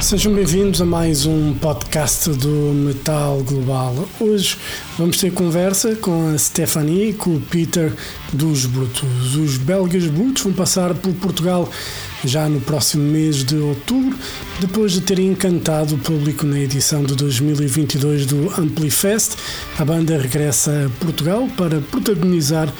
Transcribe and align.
Sejam 0.00 0.32
bem-vindos 0.32 0.80
a 0.80 0.86
mais 0.86 1.26
um 1.26 1.52
podcast 1.54 2.30
do 2.30 2.72
Metal 2.72 3.42
Global. 3.42 4.08
Hoje 4.20 4.56
vamos 4.96 5.18
ter 5.18 5.32
conversa 5.32 5.96
com 5.96 6.30
a 6.30 6.38
Stephanie 6.38 7.10
e 7.10 7.12
com 7.12 7.34
o 7.34 7.40
Peter 7.40 7.92
dos 8.32 8.64
Brutos. 8.64 9.34
Os 9.34 9.56
belgas 9.56 10.06
Brutos 10.06 10.44
vão 10.44 10.52
passar 10.52 10.94
por 10.94 11.12
Portugal 11.14 11.68
já 12.24 12.48
no 12.48 12.60
próximo 12.60 13.04
mês 13.04 13.44
de 13.44 13.56
outubro, 13.56 14.16
depois 14.60 14.92
de 14.92 15.00
terem 15.00 15.28
encantado 15.28 15.94
o 15.94 15.98
público 15.98 16.46
na 16.46 16.58
edição 16.58 17.02
de 17.04 17.14
2022 17.14 18.26
do 18.26 18.52
Amplifest. 18.60 19.36
A 19.78 19.84
banda 19.84 20.18
regressa 20.18 20.86
a 20.86 21.04
Portugal 21.04 21.48
para 21.56 21.80
protagonizar 21.80 22.72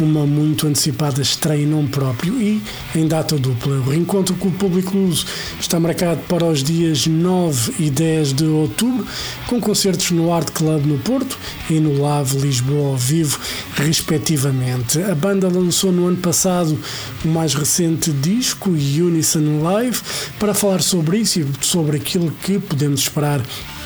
uma 0.00 0.26
muito 0.26 0.66
antecipada 0.66 1.22
estreia 1.22 1.62
em 1.62 1.66
nome 1.66 1.88
próprio 1.88 2.40
e 2.40 2.62
em 2.94 3.06
data 3.06 3.36
dupla. 3.36 3.76
O 3.76 3.90
reencontro 3.90 4.34
com 4.36 4.48
o 4.48 4.52
público 4.52 4.96
luso 4.96 5.26
está 5.60 5.78
marcado 5.78 6.20
para 6.28 6.44
os 6.44 6.62
dias 6.62 7.06
9 7.06 7.74
e 7.78 7.90
10 7.90 8.32
de 8.32 8.44
outubro, 8.44 9.06
com 9.46 9.60
concertos 9.60 10.10
no 10.10 10.32
Art 10.32 10.50
Club 10.50 10.86
no 10.86 10.98
Porto 10.98 11.38
e 11.70 11.80
no 11.80 12.00
Lave 12.00 12.38
Lisboa 12.38 12.90
ao 12.90 12.96
vivo, 12.96 13.38
respectivamente. 13.74 15.02
A 15.02 15.14
banda 15.14 15.48
lançou 15.48 15.92
no 15.92 16.06
ano 16.06 16.16
passado 16.18 16.78
o 17.24 17.28
mais 17.28 17.54
recente 17.54 18.10
disco, 18.12 18.76
Unison 19.00 19.62
Live, 19.62 20.00
para 20.38 20.54
falar 20.54 20.82
sobre 20.82 21.18
isso 21.18 21.40
e 21.40 21.46
sobre 21.60 21.96
aquilo 21.96 22.30
que 22.42 22.58
podemos 22.58 23.00
esperar 23.00 23.42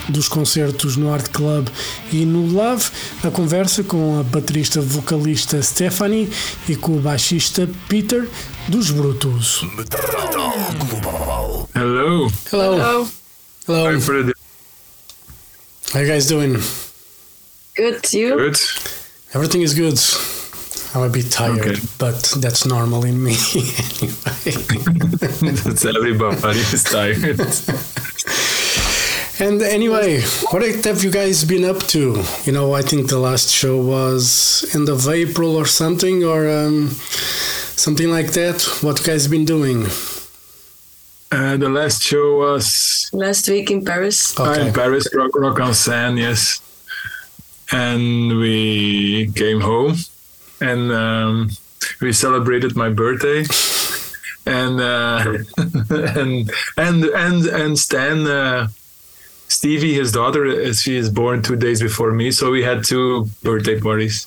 dos 0.09 0.29
concertos 0.29 0.97
no 0.97 1.13
Art 1.13 1.29
Club 1.31 1.69
e 2.13 2.25
no 2.25 2.47
Love, 2.47 2.85
a 3.23 3.31
conversa 3.31 3.83
com 3.83 4.19
a 4.19 4.23
baterista 4.23 4.81
vocalista 4.81 5.63
Stephanie 5.63 6.31
e 6.69 6.77
com 6.77 6.97
o 6.97 7.01
baixista 7.01 7.69
Peter 7.89 8.29
dos 8.69 8.91
Brutus. 8.91 9.63
Hello. 11.23 11.69
Hello. 11.75 12.31
Hello. 12.53 13.09
Hello. 13.69 13.87
Hi, 13.87 14.01
Freddy. 14.01 14.33
How 15.93 16.01
you 16.01 16.07
guys 16.07 16.27
doing? 16.27 16.57
Good. 17.77 18.01
You? 18.13 18.37
Good. 18.37 18.59
Everything 19.35 19.63
is 19.63 19.75
good. 19.75 19.99
I'm 20.95 21.03
a 21.03 21.09
bit 21.09 21.31
tired, 21.31 21.61
Okay. 21.61 21.81
but 21.99 22.35
that's 22.39 22.67
normal 22.67 23.05
in 23.05 23.23
me 23.23 23.37
anyway. 23.55 24.55
That's 25.65 25.85
everybody 25.85 26.59
is 26.59 26.83
tired. 26.85 27.41
And 29.41 29.63
anyway, 29.63 30.21
what 30.51 30.63
have 30.85 31.03
you 31.03 31.11
guys 31.11 31.45
been 31.45 31.65
up 31.65 31.79
to? 31.95 32.23
You 32.45 32.53
know, 32.53 32.75
I 32.75 32.83
think 32.83 33.09
the 33.09 33.19
last 33.19 33.49
show 33.51 33.81
was 33.81 34.67
end 34.75 34.89
of 34.91 35.09
April 35.09 35.57
or 35.57 35.65
something, 35.65 36.25
or 36.25 36.47
um, 36.51 36.89
something 37.77 38.11
like 38.11 38.33
that. 38.33 38.61
What 38.83 38.99
you 38.99 39.05
guys 39.07 39.29
been 39.29 39.47
doing? 39.47 39.87
Uh, 41.33 41.57
the 41.57 41.69
last 41.71 42.03
show 42.03 42.37
was 42.39 43.09
Last 43.13 43.49
week 43.49 43.71
in 43.71 43.85
Paris. 43.85 44.39
Okay. 44.39 44.67
in 44.67 44.73
Paris, 44.75 45.09
Rock, 45.15 45.31
Rock 45.37 45.61
en 45.61 45.73
Seine, 45.75 46.21
yes. 46.21 46.61
And 47.73 48.37
we 48.39 49.31
came 49.35 49.61
home 49.61 49.95
and 50.61 50.93
um, 50.93 51.51
we 52.01 52.13
celebrated 52.13 52.77
my 52.77 52.89
birthday. 52.91 53.45
And 54.47 54.81
uh, 54.81 55.39
and 55.59 56.51
and 56.77 57.05
and 57.05 57.47
and 57.47 57.77
Stijn, 57.77 58.27
uh, 58.27 58.69
Stevie, 59.49 59.95
his 59.95 60.13
daughter, 60.13 60.73
she 60.73 60.97
is 60.97 61.11
born 61.11 61.43
two 61.43 61.57
days 61.57 61.83
before 61.83 62.13
me, 62.13 62.31
so 62.31 62.51
we 62.51 62.63
had 62.63 62.85
two 62.85 63.29
birthday 63.43 63.79
parties. 63.79 64.27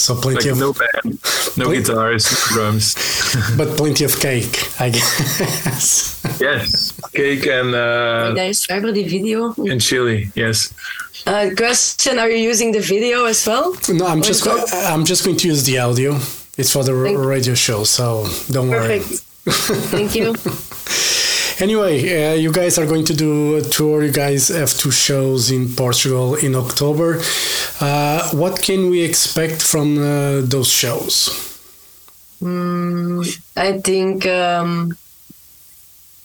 So 0.00 0.14
plenty 0.14 0.48
Like 0.50 0.52
of, 0.52 0.58
no 0.58 0.72
band, 0.72 1.18
no 1.56 1.64
Plen- 1.66 1.82
guitars, 1.82 2.24
no 2.32 2.36
drums. 2.54 2.94
but 3.58 3.76
plenty 3.76 4.04
of 4.04 4.18
cake, 4.18 4.56
I 4.80 4.88
guess. 4.90 6.16
Yes, 6.40 6.92
cake 7.12 7.46
and 7.46 7.74
uh, 7.74 8.32
Daar 8.34 8.48
is 8.48 8.64
Faber 8.64 8.92
die 8.92 9.04
video. 9.08 9.54
and 9.70 9.80
chili. 9.80 10.30
Yes. 10.34 10.72
Uh, 11.26 11.50
question: 11.54 12.18
Are 12.18 12.30
you 12.30 12.48
using 12.50 12.72
the 12.72 12.80
video 12.80 13.26
as 13.26 13.44
well? 13.46 13.74
no, 13.92 14.06
I'm 14.06 14.22
just 14.22 14.42
go- 14.44 14.64
I'm 14.88 15.04
just 15.04 15.22
going 15.24 15.36
to 15.36 15.48
use 15.48 15.64
the 15.64 15.78
audio. 15.80 16.16
It's 16.56 16.72
for 16.72 16.82
the 16.84 16.92
r- 16.92 17.04
Thank- 17.04 17.18
radio 17.26 17.54
show, 17.54 17.84
so 17.84 18.26
don't 18.50 18.70
worry. 18.70 19.00
Perfect. 19.00 19.22
Thank 19.92 20.14
you. 20.14 20.34
Anyway, 21.60 22.00
uh, 22.00 22.34
you 22.34 22.50
guys 22.50 22.78
are 22.78 22.86
going 22.86 23.04
to 23.04 23.14
do 23.14 23.56
a 23.56 23.60
tour. 23.60 24.02
You 24.02 24.12
guys 24.12 24.48
have 24.48 24.70
two 24.70 24.90
shows 24.90 25.50
in 25.50 25.68
Portugal 25.74 26.34
in 26.34 26.54
October. 26.54 27.20
Uh, 27.80 28.30
what 28.30 28.62
can 28.62 28.88
we 28.88 29.02
expect 29.02 29.60
from 29.60 29.98
uh, 29.98 30.40
those 30.40 30.68
shows? 30.68 31.28
Mm, 32.42 33.40
I 33.56 33.78
think, 33.80 34.26
um, 34.26 34.96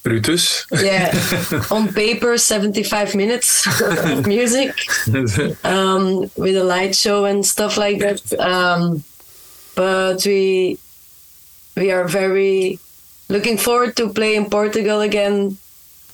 Brutus. 0.03 0.65
yeah, 0.71 1.11
on 1.71 1.91
paper, 1.91 2.37
75 2.37 3.15
minutes 3.15 3.67
of 3.81 4.25
music 4.27 4.73
um, 5.65 6.31
with 6.37 6.55
a 6.55 6.63
light 6.63 6.95
show 6.95 7.25
and 7.25 7.45
stuff 7.45 7.75
like 7.75 7.99
that. 7.99 8.39
Um, 8.39 9.03
but 9.75 10.25
we 10.25 10.77
we 11.75 11.91
are 11.91 12.07
very 12.07 12.79
looking 13.29 13.57
forward 13.57 13.95
to 13.97 14.09
play 14.09 14.35
in 14.35 14.45
Portugal 14.49 15.01
again, 15.01 15.57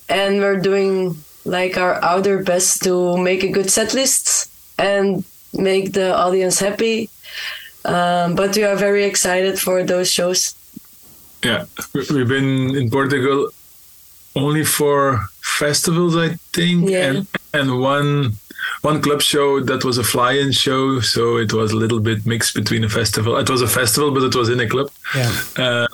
and 0.10 0.40
we're 0.40 0.60
doing 0.60 1.18
like 1.46 1.78
our 1.78 1.96
outer 2.04 2.44
best 2.44 2.84
to 2.84 3.18
make 3.18 3.44
a 3.44 3.48
good 3.50 3.70
set 3.70 3.94
list 3.94 4.50
and 4.78 5.24
make 5.54 5.94
the 5.94 6.14
audience 6.16 6.60
happy. 6.60 7.10
Um, 7.84 8.36
but 8.36 8.56
we 8.56 8.64
are 8.64 8.76
very 8.76 9.06
excited 9.06 9.60
for 9.60 9.84
those 9.84 10.12
shows. 10.12 10.56
yeah, 11.44 11.66
we- 11.94 12.06
we've 12.14 12.28
been 12.28 12.76
in 12.76 12.90
Portugal 12.92 13.50
only 14.36 14.64
for 14.64 15.20
festivals, 15.42 16.16
I 16.16 16.38
think, 16.54 16.90
Yeah. 16.90 17.06
and 17.10 17.28
and 17.54 17.68
one 17.82 18.38
one 18.84 19.02
club 19.02 19.22
show 19.22 19.60
that 19.70 19.84
was 19.84 19.98
a 19.98 20.04
fly-in 20.04 20.52
show, 20.52 21.02
so 21.02 21.38
it 21.38 21.52
was 21.52 21.72
a 21.72 21.76
little 21.76 22.00
bit 22.00 22.26
mixed 22.26 22.54
between 22.54 22.84
a 22.84 22.90
festival. 22.90 23.36
It 23.38 23.50
was 23.50 23.62
a 23.62 23.68
festival, 23.68 24.12
but 24.12 24.24
it 24.24 24.36
was 24.36 24.50
in 24.50 24.60
a 24.60 24.68
club. 24.74 24.90
Yeah. 25.16 25.32
Um, 25.58 25.88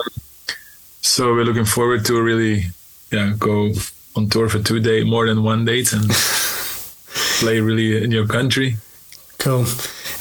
so 1.08 1.34
we're 1.34 1.44
looking 1.44 1.64
forward 1.64 2.04
to 2.04 2.20
really, 2.22 2.64
yeah, 3.10 3.32
go 3.38 3.72
on 4.14 4.28
tour 4.28 4.48
for 4.48 4.62
two 4.62 4.80
days, 4.80 5.04
more 5.06 5.26
than 5.26 5.42
one 5.42 5.64
date, 5.64 5.92
and 5.92 6.08
play 7.40 7.60
really 7.60 8.02
in 8.02 8.10
your 8.10 8.26
country. 8.26 8.76
Cool. 9.38 9.64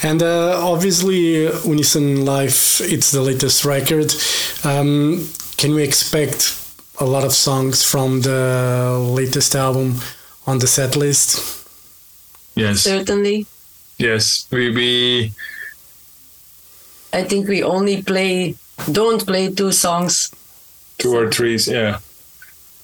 And 0.03 0.22
uh, 0.22 0.59
obviously, 0.64 1.47
uh, 1.47 1.59
Unison 1.66 2.26
Life, 2.26 2.79
it's 2.82 3.11
the 3.11 3.22
latest 3.22 3.66
record. 3.66 4.14
Um, 4.64 5.28
can 5.58 5.73
we 5.73 5.84
expect 5.84 6.64
a 7.00 7.06
lot 7.06 7.23
of 7.23 7.34
songs 7.34 7.84
from 7.84 8.22
the 8.22 8.97
latest 9.11 9.56
album 9.56 9.96
on 10.46 10.59
the 10.59 10.67
set 10.67 10.96
list? 10.96 11.67
Yes, 12.56 12.82
Certainly, 12.82 13.46
yes, 14.00 14.47
we 14.52 14.72
we 14.72 15.32
I 17.14 17.23
think 17.23 17.47
we 17.47 17.61
only 17.61 18.02
play 18.02 18.56
don't 18.91 19.26
play 19.26 19.52
two 19.53 19.72
songs. 19.72 20.16
Two 20.97 21.16
or 21.16 21.29
three, 21.29 21.58
yeah. 21.67 21.99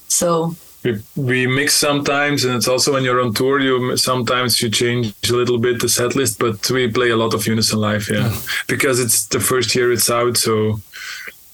So 0.07 0.55
we, 0.83 0.99
we 1.15 1.47
mix 1.47 1.75
sometimes 1.75 2.43
and 2.43 2.55
it's 2.55 2.67
also 2.67 2.93
when 2.93 3.03
you're 3.03 3.21
on 3.21 3.33
tour 3.33 3.59
you 3.59 3.95
sometimes 3.97 4.61
you 4.61 4.69
change 4.69 5.13
a 5.29 5.33
little 5.33 5.57
bit 5.57 5.79
the 5.79 5.89
set 5.89 6.15
list 6.15 6.39
but 6.39 6.69
we 6.69 6.91
play 6.91 7.09
a 7.09 7.15
lot 7.15 7.33
of 7.33 7.47
unison 7.47 7.79
life 7.79 8.09
yeah. 8.11 8.35
Because 8.67 8.99
it's 8.99 9.25
the 9.27 9.39
first 9.39 9.73
year 9.75 9.91
it's 9.91 10.09
out 10.09 10.37
so 10.37 10.79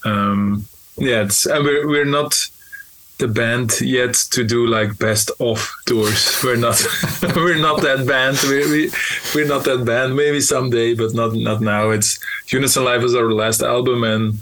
um 0.03 0.65
yeah 0.97 1.23
it's 1.23 1.45
and 1.45 1.63
we're, 1.63 1.87
we're 1.87 2.05
not 2.05 2.33
the 3.19 3.27
band 3.27 3.79
yet 3.81 4.13
to 4.31 4.45
do 4.45 4.65
like 4.65 4.97
best 4.97 5.29
of 5.41 5.69
tours. 5.85 6.39
We're 6.43 6.55
not 6.55 6.81
we're 7.35 7.57
not 7.57 7.81
that 7.81 8.07
band. 8.07 8.37
We, 8.43 8.59
we 8.71 8.91
we're 9.35 9.45
not 9.45 9.65
that 9.65 9.83
band. 9.83 10.15
Maybe 10.15 10.39
someday 10.39 10.95
but 10.95 11.13
not 11.13 11.33
not 11.33 11.59
now. 11.59 11.89
It's 11.89 12.17
unison 12.47 12.85
life 12.85 13.03
is 13.03 13.15
our 13.15 13.29
last 13.29 13.61
album 13.61 14.05
and 14.05 14.35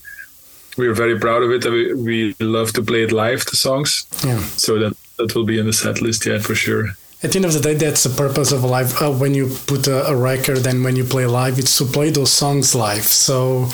we're 0.78 0.94
very 0.94 1.18
proud 1.20 1.42
of 1.44 1.52
it 1.52 1.66
and 1.66 1.74
we, 1.74 1.94
we 1.94 2.36
love 2.40 2.72
to 2.74 2.82
play 2.84 3.04
it 3.04 3.12
live 3.12 3.44
the 3.46 3.58
songs 3.58 4.06
Yeah. 4.26 4.40
so 4.58 4.78
that 4.80 4.94
that 5.18 5.34
will 5.36 5.46
be 5.46 5.58
in 5.60 5.66
the 5.66 5.74
set 5.74 6.02
list 6.02 6.26
yeah 6.26 6.40
for 6.40 6.56
sure 6.56 6.86
At 7.24 7.32
the 7.32 7.38
end 7.40 7.46
of 7.46 7.54
the 7.54 7.60
day, 7.68 7.74
that's 7.74 8.04
the 8.04 8.14
purpose 8.24 8.52
of 8.56 8.64
a 8.64 8.68
live. 8.68 8.94
Uh, 9.02 9.10
when 9.24 9.34
you 9.34 9.46
put 9.66 9.88
a, 9.88 10.06
a 10.14 10.16
record 10.16 10.68
and 10.68 10.84
when 10.86 10.96
you 10.96 11.04
play 11.04 11.26
live, 11.26 11.58
it's 11.58 11.76
to 11.80 11.86
play 11.86 12.12
those 12.12 12.32
songs 12.32 12.76
live. 12.76 13.06
So, 13.28 13.70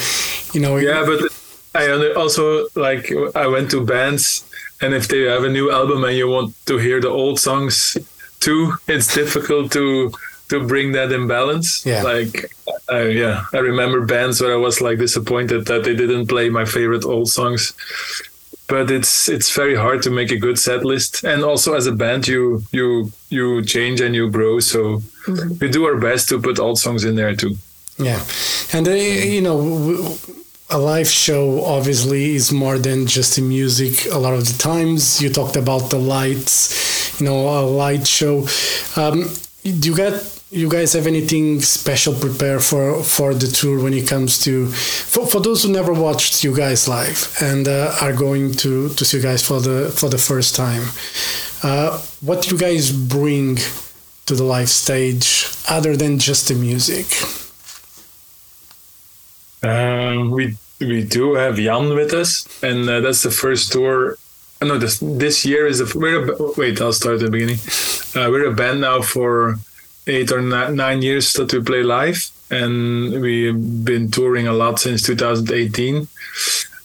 you 0.53 0.61
know, 0.63 0.77
yeah 0.79 1.03
but 1.05 1.19
i 1.75 1.83
also 2.15 2.43
like 2.75 3.11
i 3.35 3.45
went 3.55 3.69
to 3.71 3.83
bands 3.83 4.45
and 4.81 4.93
if 4.93 5.07
they 5.07 5.23
have 5.33 5.43
a 5.43 5.49
new 5.49 5.67
album 5.79 6.03
and 6.07 6.15
you 6.15 6.27
want 6.29 6.53
to 6.69 6.77
hear 6.77 7.01
the 7.01 7.09
old 7.09 7.37
songs 7.39 7.97
too 8.39 8.61
it's 8.87 9.13
difficult 9.13 9.71
to 9.73 10.11
to 10.49 10.65
bring 10.67 10.93
that 10.93 11.11
in 11.11 11.27
balance 11.27 11.83
Yeah. 11.85 12.03
like 12.03 12.52
uh, 12.91 12.97
yeah 13.05 13.45
i 13.53 13.57
remember 13.57 14.05
bands 14.05 14.41
where 14.41 14.53
i 14.53 14.57
was 14.57 14.81
like 14.81 14.97
disappointed 14.99 15.65
that 15.65 15.83
they 15.83 15.95
didn't 15.95 16.27
play 16.27 16.49
my 16.49 16.65
favorite 16.65 17.05
old 17.05 17.29
songs 17.29 17.73
but 18.67 18.89
it's 18.91 19.29
it's 19.29 19.53
very 19.55 19.75
hard 19.75 20.01
to 20.01 20.09
make 20.09 20.31
a 20.31 20.37
good 20.37 20.57
set 20.57 20.83
list 20.83 21.23
and 21.23 21.43
also 21.43 21.73
as 21.73 21.85
a 21.87 21.91
band 21.91 22.27
you 22.27 22.61
you 22.71 23.11
you 23.29 23.63
change 23.63 24.01
and 24.01 24.15
you 24.15 24.29
grow 24.29 24.59
so 24.59 25.01
we 25.59 25.69
do 25.69 25.85
our 25.85 25.97
best 25.97 26.27
to 26.29 26.39
put 26.39 26.59
old 26.59 26.77
songs 26.79 27.03
in 27.03 27.15
there 27.15 27.35
too 27.35 27.55
Yeah, 27.99 28.19
and 28.73 28.87
uh, 28.87 28.91
you 29.35 29.41
know, 29.41 30.17
a 30.69 30.79
live 30.79 31.07
show 31.07 31.63
obviously 31.63 32.33
is 32.33 32.51
more 32.51 32.79
than 32.79 33.05
just 33.05 33.35
the 33.35 33.41
music. 33.43 34.09
A 34.11 34.17
lot 34.17 34.33
of 34.33 34.45
the 34.49 34.57
times, 34.57 35.21
you 35.21 35.29
talked 35.29 35.55
about 35.55 35.91
the 35.91 35.99
lights. 35.99 36.73
You 37.19 37.27
know, 37.27 37.37
a 37.49 37.61
light 37.61 38.07
show. 38.07 38.47
Um, 38.95 39.29
do 39.61 39.89
you 39.89 39.95
get? 39.95 40.13
You 40.53 40.69
guys 40.69 40.93
have 40.93 41.07
anything 41.07 41.61
special 41.61 42.13
prepared 42.13 42.61
for 42.63 43.03
for 43.03 43.33
the 43.33 43.47
tour 43.47 43.81
when 43.81 43.93
it 43.93 44.07
comes 44.07 44.37
to 44.43 44.67
for, 44.67 45.25
for 45.25 45.39
those 45.41 45.63
who 45.63 45.71
never 45.71 45.93
watched 45.93 46.43
you 46.43 46.55
guys 46.55 46.87
live 46.87 47.35
and 47.41 47.67
uh, 47.67 47.95
are 47.99 48.13
going 48.13 48.51
to 48.61 48.89
to 48.89 49.03
see 49.03 49.17
you 49.17 49.23
guys 49.23 49.41
for 49.41 49.59
the 49.59 49.89
for 49.99 50.09
the 50.09 50.19
first 50.19 50.55
time? 50.55 50.83
Uh, 51.63 51.97
what 52.21 52.43
do 52.43 52.51
you 52.51 52.57
guys 52.59 52.91
bring 52.91 53.57
to 54.27 54.35
the 54.35 54.43
live 54.43 54.69
stage 54.69 55.47
other 55.67 55.97
than 55.97 56.19
just 56.19 56.47
the 56.49 56.53
music? 56.53 57.07
Um, 59.63 60.29
we 60.29 60.55
we 60.79 61.03
do 61.03 61.33
have 61.33 61.55
Jan 61.55 61.95
with 61.95 62.13
us, 62.13 62.45
and 62.61 62.87
uh, 62.87 62.99
that's 62.99 63.23
the 63.23 63.31
first 63.31 63.71
tour. 63.71 64.17
Uh, 64.61 64.65
no, 64.65 64.77
this 64.77 64.99
this 64.99 65.45
year 65.45 65.65
is 65.65 65.79
the 65.79 65.97
we're 65.97 66.29
a, 66.29 66.51
wait. 66.57 66.79
I'll 66.79 66.93
start 66.93 67.15
at 67.15 67.21
the 67.21 67.31
beginning. 67.31 67.57
Uh, 68.13 68.29
we're 68.29 68.45
a 68.45 68.53
band 68.53 68.81
now 68.81 69.01
for 69.01 69.57
eight 70.07 70.31
or 70.31 70.41
nine 70.41 71.01
years 71.01 71.33
that 71.33 71.53
we 71.53 71.61
play 71.61 71.83
live, 71.83 72.29
and 72.49 73.21
we've 73.21 73.85
been 73.85 74.11
touring 74.11 74.47
a 74.47 74.53
lot 74.53 74.79
since 74.79 75.01
2018. 75.03 76.07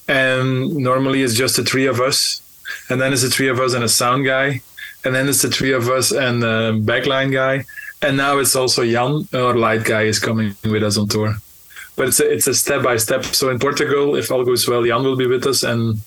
And 0.09 0.75
normally 0.77 1.23
it's 1.23 1.35
just 1.35 1.57
the 1.57 1.65
three 1.65 1.87
of 1.87 2.01
us, 2.01 2.41
and 2.89 3.01
then 3.01 3.13
it's 3.13 3.23
the 3.23 3.31
three 3.31 3.49
of 3.49 3.61
us 3.61 3.75
and 3.75 3.85
a 3.85 3.89
sound 3.89 4.25
guy, 4.25 4.61
and 5.05 5.15
then 5.15 5.29
it's 5.29 5.43
the 5.43 5.51
three 5.51 5.73
of 5.73 5.89
us 5.89 6.13
and 6.13 6.43
a 6.43 6.73
backline 6.73 7.33
guy, 7.33 7.65
and 8.01 8.17
now 8.17 8.39
it's 8.39 8.57
also 8.57 8.85
Jan, 8.85 9.29
our 9.35 9.55
light 9.55 9.85
guy, 9.85 10.03
is 10.03 10.19
coming 10.19 10.55
with 10.65 10.83
us 10.83 10.97
on 10.97 11.09
tour 11.09 11.35
but 11.99 12.07
it's 12.07 12.21
a, 12.21 12.33
it's 12.33 12.47
a 12.47 12.55
step 12.55 12.83
by 12.85 12.97
step. 12.97 13.25
So 13.25 13.51
in 13.51 13.59
Portugal, 13.59 14.15
if 14.15 14.31
all 14.31 14.45
goes 14.45 14.69
well, 14.69 14.85
Jan 14.85 15.03
will 15.03 15.17
be 15.17 15.27
with 15.27 15.45
us, 15.47 15.65
and 15.65 16.01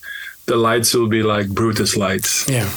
the 0.46 0.56
lights 0.56 0.94
will 0.94 1.06
be 1.06 1.22
like 1.22 1.48
Brutus 1.50 1.96
lights. 1.96 2.48
Yeah. 2.48 2.68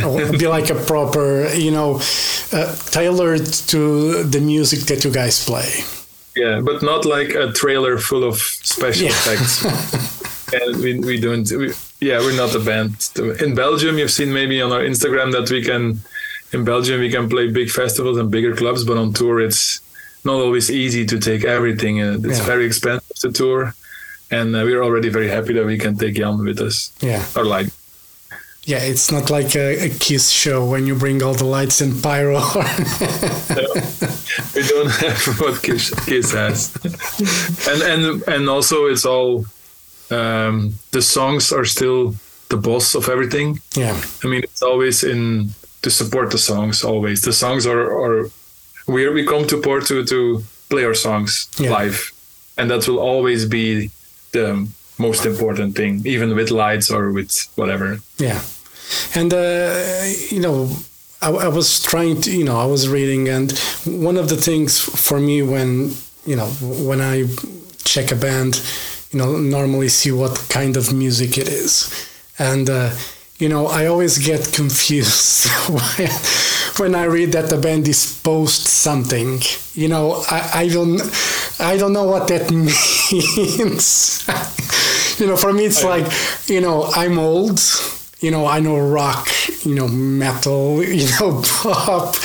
Be 0.38 0.46
like 0.46 0.70
a 0.70 0.74
proper, 0.74 1.48
you 1.54 1.70
know, 1.70 2.00
uh, 2.52 2.74
tailored 2.90 3.46
to 3.68 4.24
the 4.24 4.40
music 4.40 4.80
that 4.88 5.04
you 5.04 5.10
guys 5.10 5.44
play. 5.44 5.70
Yeah, 6.36 6.60
but 6.60 6.82
not 6.82 7.04
like 7.04 7.30
a 7.34 7.52
trailer 7.52 7.98
full 7.98 8.24
of 8.24 8.36
special 8.38 9.04
Yeah. 9.06 9.10
effects. 9.12 9.64
and 10.52 10.76
we, 10.82 10.98
we 11.00 11.20
don't. 11.20 11.50
We, 11.50 11.72
yeah, 12.00 12.18
we're 12.20 12.36
not 12.36 12.54
a 12.54 12.60
band. 12.60 13.08
In 13.40 13.54
Belgium, 13.54 13.98
you've 13.98 14.10
seen 14.12 14.32
maybe 14.32 14.62
on 14.62 14.72
our 14.72 14.80
Instagram 14.80 15.32
that 15.32 15.50
we 15.50 15.62
can. 15.62 16.00
In 16.52 16.64
Belgium, 16.64 17.00
we 17.00 17.10
can 17.10 17.28
play 17.28 17.50
big 17.50 17.70
festivals 17.70 18.18
and 18.18 18.30
bigger 18.30 18.54
clubs, 18.56 18.84
but 18.84 18.96
on 18.96 19.12
tour, 19.12 19.40
it's 19.40 19.80
not 20.24 20.34
always 20.34 20.70
easy 20.70 21.04
to 21.06 21.18
take 21.18 21.44
everything. 21.44 22.00
Uh, 22.00 22.18
it's 22.24 22.38
Yeah. 22.38 22.44
very 22.46 22.64
expensive 22.66 23.16
to 23.20 23.30
tour, 23.32 23.74
and 24.30 24.54
uh, 24.56 24.62
we're 24.64 24.82
already 24.82 25.08
very 25.10 25.28
happy 25.28 25.52
that 25.54 25.64
we 25.66 25.78
can 25.78 25.96
take 25.96 26.14
Jan 26.14 26.38
with 26.44 26.60
us. 26.60 26.90
Yeah. 27.00 27.22
Or 27.36 27.44
like 27.44 27.68
Yeah, 28.70 28.78
it's 28.90 29.10
not 29.10 29.30
like 29.30 29.56
a, 29.56 29.86
a 29.86 29.88
Kiss 29.98 30.30
show 30.30 30.64
when 30.70 30.86
you 30.86 30.94
bring 30.94 31.22
all 31.24 31.34
the 31.34 31.44
lights 31.44 31.80
and 31.80 32.00
pyro. 32.02 32.34
we 34.54 34.62
don't 34.68 34.90
have 34.90 35.26
what 35.40 35.62
Kiss, 35.62 35.90
Kiss 36.06 36.32
has, 36.32 36.70
and 37.68 37.82
and 37.82 38.22
and 38.28 38.48
also 38.48 38.86
it's 38.86 39.04
all 39.04 39.44
um, 40.10 40.74
the 40.92 41.02
songs 41.02 41.52
are 41.52 41.64
still 41.64 42.14
the 42.48 42.56
boss 42.56 42.94
of 42.94 43.08
everything. 43.08 43.60
yeah. 43.76 44.00
I 44.24 44.26
mean, 44.28 44.42
it's 44.42 44.62
always 44.62 45.02
in 45.04 45.50
to 45.82 45.90
support 45.90 46.30
the 46.30 46.38
songs. 46.38 46.84
Always 46.84 47.20
the 47.22 47.32
songs 47.32 47.66
are 47.66 47.80
are 48.04 48.30
we 48.86 49.08
we 49.08 49.24
come 49.26 49.46
to 49.46 49.56
Porto 49.60 50.04
to 50.04 50.42
play 50.68 50.84
our 50.84 50.94
songs 50.94 51.48
Yeah. 51.58 51.70
live, 51.72 52.12
and 52.56 52.70
that 52.70 52.86
will 52.88 52.98
always 53.00 53.46
be 53.46 53.90
the 54.32 54.68
most 54.98 55.26
important 55.26 55.74
thing, 55.76 56.02
even 56.04 56.34
with 56.36 56.50
lights 56.50 56.90
or 56.90 57.10
with 57.12 57.32
whatever. 57.56 57.98
Yeah, 58.18 58.40
and 59.14 59.32
uh, 59.32 60.04
you 60.30 60.40
know, 60.40 60.70
I, 61.22 61.30
I 61.30 61.48
was 61.48 61.82
trying 61.82 62.20
to, 62.22 62.36
you 62.36 62.44
know, 62.44 62.58
I 62.58 62.66
was 62.66 62.88
reading, 62.88 63.28
and 63.28 63.52
one 63.84 64.16
of 64.16 64.28
the 64.28 64.36
things 64.36 64.80
for 64.80 65.20
me 65.20 65.42
when 65.42 65.92
you 66.26 66.36
know 66.36 66.46
when 66.86 67.00
I 67.00 67.24
check 67.84 68.12
a 68.12 68.16
band, 68.16 68.62
you 69.10 69.18
know, 69.18 69.36
normally 69.36 69.88
see 69.88 70.12
what 70.12 70.46
kind 70.48 70.76
of 70.76 70.92
music 70.92 71.38
it 71.38 71.48
is, 71.48 71.90
and 72.38 72.70
uh, 72.70 72.90
you 73.38 73.48
know, 73.48 73.66
I 73.66 73.86
always 73.86 74.18
get 74.18 74.52
confused 74.54 75.48
when, 75.68 76.10
when 76.76 76.94
I 76.94 77.04
read 77.04 77.32
that 77.32 77.50
the 77.50 77.58
band 77.58 77.88
is 77.88 78.20
post 78.22 78.66
something. 78.66 79.40
You 79.74 79.88
know, 79.88 80.24
I, 80.30 80.50
I 80.62 80.68
don't 80.68 81.00
I 81.60 81.76
don't 81.76 81.92
know 81.92 82.04
what 82.04 82.28
that 82.28 82.50
means. 83.12 84.26
you 85.20 85.26
know, 85.26 85.36
for 85.36 85.52
me, 85.52 85.66
it's 85.66 85.84
like, 85.84 86.06
you 86.48 86.60
know, 86.60 86.84
I'm 86.94 87.18
old. 87.18 87.60
You 88.20 88.30
know, 88.30 88.46
I 88.46 88.60
know 88.60 88.78
rock, 88.78 89.28
you 89.64 89.74
know, 89.74 89.88
metal, 89.88 90.82
you 91.00 91.08
know, 91.18 91.42
pop. 91.42 92.16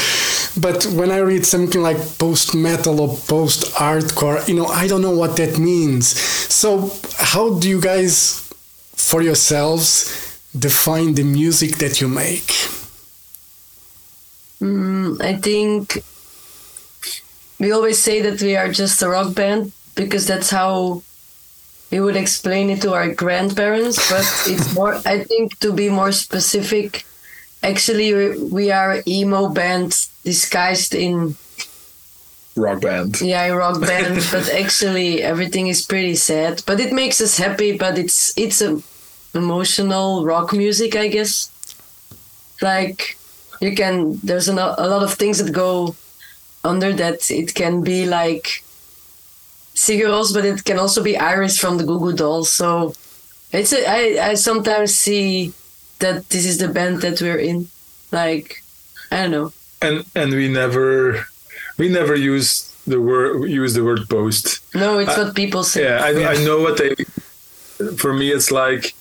But 0.57 0.86
when 0.86 1.12
I 1.12 1.18
read 1.18 1.45
something 1.45 1.81
like 1.81 1.97
post 2.18 2.56
metal 2.56 3.01
or 3.01 3.18
post 3.27 3.74
hardcore, 3.74 4.47
you 4.47 4.56
know, 4.56 4.68
I 4.68 4.88
don't 4.88 5.01
know 5.01 5.15
what 5.15 5.36
that 5.38 5.57
means. 5.57 6.07
So, 6.07 6.91
how 7.17 7.60
do 7.60 7.67
you 7.70 7.81
guys, 7.81 8.39
for 8.96 9.22
yourselves, 9.22 10.39
define 10.58 11.15
the 11.15 11.24
music 11.24 11.77
that 11.77 12.00
you 12.00 12.08
make? 12.08 12.48
Mm, 14.62 15.22
I 15.22 15.36
think 15.36 16.03
we 17.60 17.72
always 17.72 18.00
say 18.01 18.22
that 18.22 18.41
we 18.41 18.55
are 18.55 18.72
just 18.72 19.01
a 19.01 19.10
rock 19.10 19.36
band 19.36 19.74
because 19.96 20.25
that's 20.27 20.50
how 20.50 21.03
we 21.92 22.00
would 22.00 22.15
explain 22.15 22.70
it 22.70 22.82
to 22.82 22.94
our 22.94 23.13
grandparents. 23.13 24.10
But 24.10 24.25
it's 24.48 24.74
more, 24.74 24.96
I 25.06 25.24
think, 25.24 25.60
to 25.60 25.72
be 25.72 25.89
more 25.89 26.12
specific, 26.12 27.06
actually, 27.63 28.38
we, 28.50 28.72
are 28.72 29.01
emo 29.08 29.50
band 29.50 30.08
disguised 30.24 30.96
in 30.96 31.36
Rock 32.56 32.82
band. 32.82 33.20
yeah 33.20 33.48
rock 33.50 33.82
band. 33.82 34.15
but 34.32 34.50
actually, 34.50 35.22
everything 35.22 35.68
is 35.68 35.86
pretty 35.86 36.15
sad. 36.15 36.63
But 36.65 36.80
it 36.80 36.94
makes 36.94 37.20
us 37.20 37.38
happy. 37.38 37.77
But 37.77 37.98
it's 37.98 38.38
it's 38.38 38.62
a 38.62 38.82
emotional 39.34 40.25
rock 40.25 40.54
music, 40.54 40.96
I 40.96 41.10
guess. 41.10 41.51
Like 42.62 43.18
you 43.60 43.75
can 43.75 44.20
there's 44.24 44.48
a 44.48 44.54
lot 44.54 45.04
of 45.04 45.13
things 45.13 45.38
that 45.39 45.51
go 45.51 45.96
under 46.63 46.94
that 46.94 47.30
it 47.30 47.54
can 47.54 47.82
be 47.82 48.06
like 48.06 48.63
Sigur 49.75 50.34
but 50.34 50.46
it 50.46 50.63
can 50.63 50.79
also 50.79 51.03
be 51.03 51.17
Iris 51.17 51.58
from 51.60 51.77
the 51.77 51.84
Goo 51.84 52.00
Goo 52.00 52.13
Dolls. 52.13 52.50
So 52.51 52.94
it's 53.51 53.74
a, 53.74 53.86
I, 53.86 54.29
I 54.32 54.34
sometimes 54.36 54.96
see 54.96 55.53
that 56.00 56.29
this 56.29 56.46
is 56.46 56.58
the 56.58 56.67
band 56.70 57.01
that 57.01 57.22
we're 57.22 57.38
in. 57.38 57.67
Like 58.12 58.63
I 59.12 59.24
don't 59.24 59.32
know. 59.32 59.51
and 59.82 60.05
and 60.15 60.32
we 60.34 60.48
never 60.48 61.25
we 61.77 61.89
never 61.89 62.15
use 62.15 62.72
the 62.88 63.00
word 63.01 63.50
use 63.50 63.74
the 63.74 63.84
word 63.84 64.08
post 64.10 64.62
No, 64.74 65.00
it's 65.00 65.10
Uh, 65.17 65.25
what 65.25 65.36
people 65.36 65.63
say. 65.63 65.84
yeah 65.84 65.98
I, 66.03 66.34
I 66.34 66.36
know 66.46 66.62
what 66.62 66.77
they 66.77 66.96
for 67.98 68.13
me 68.13 68.32
it's 68.32 68.51
like 68.51 68.94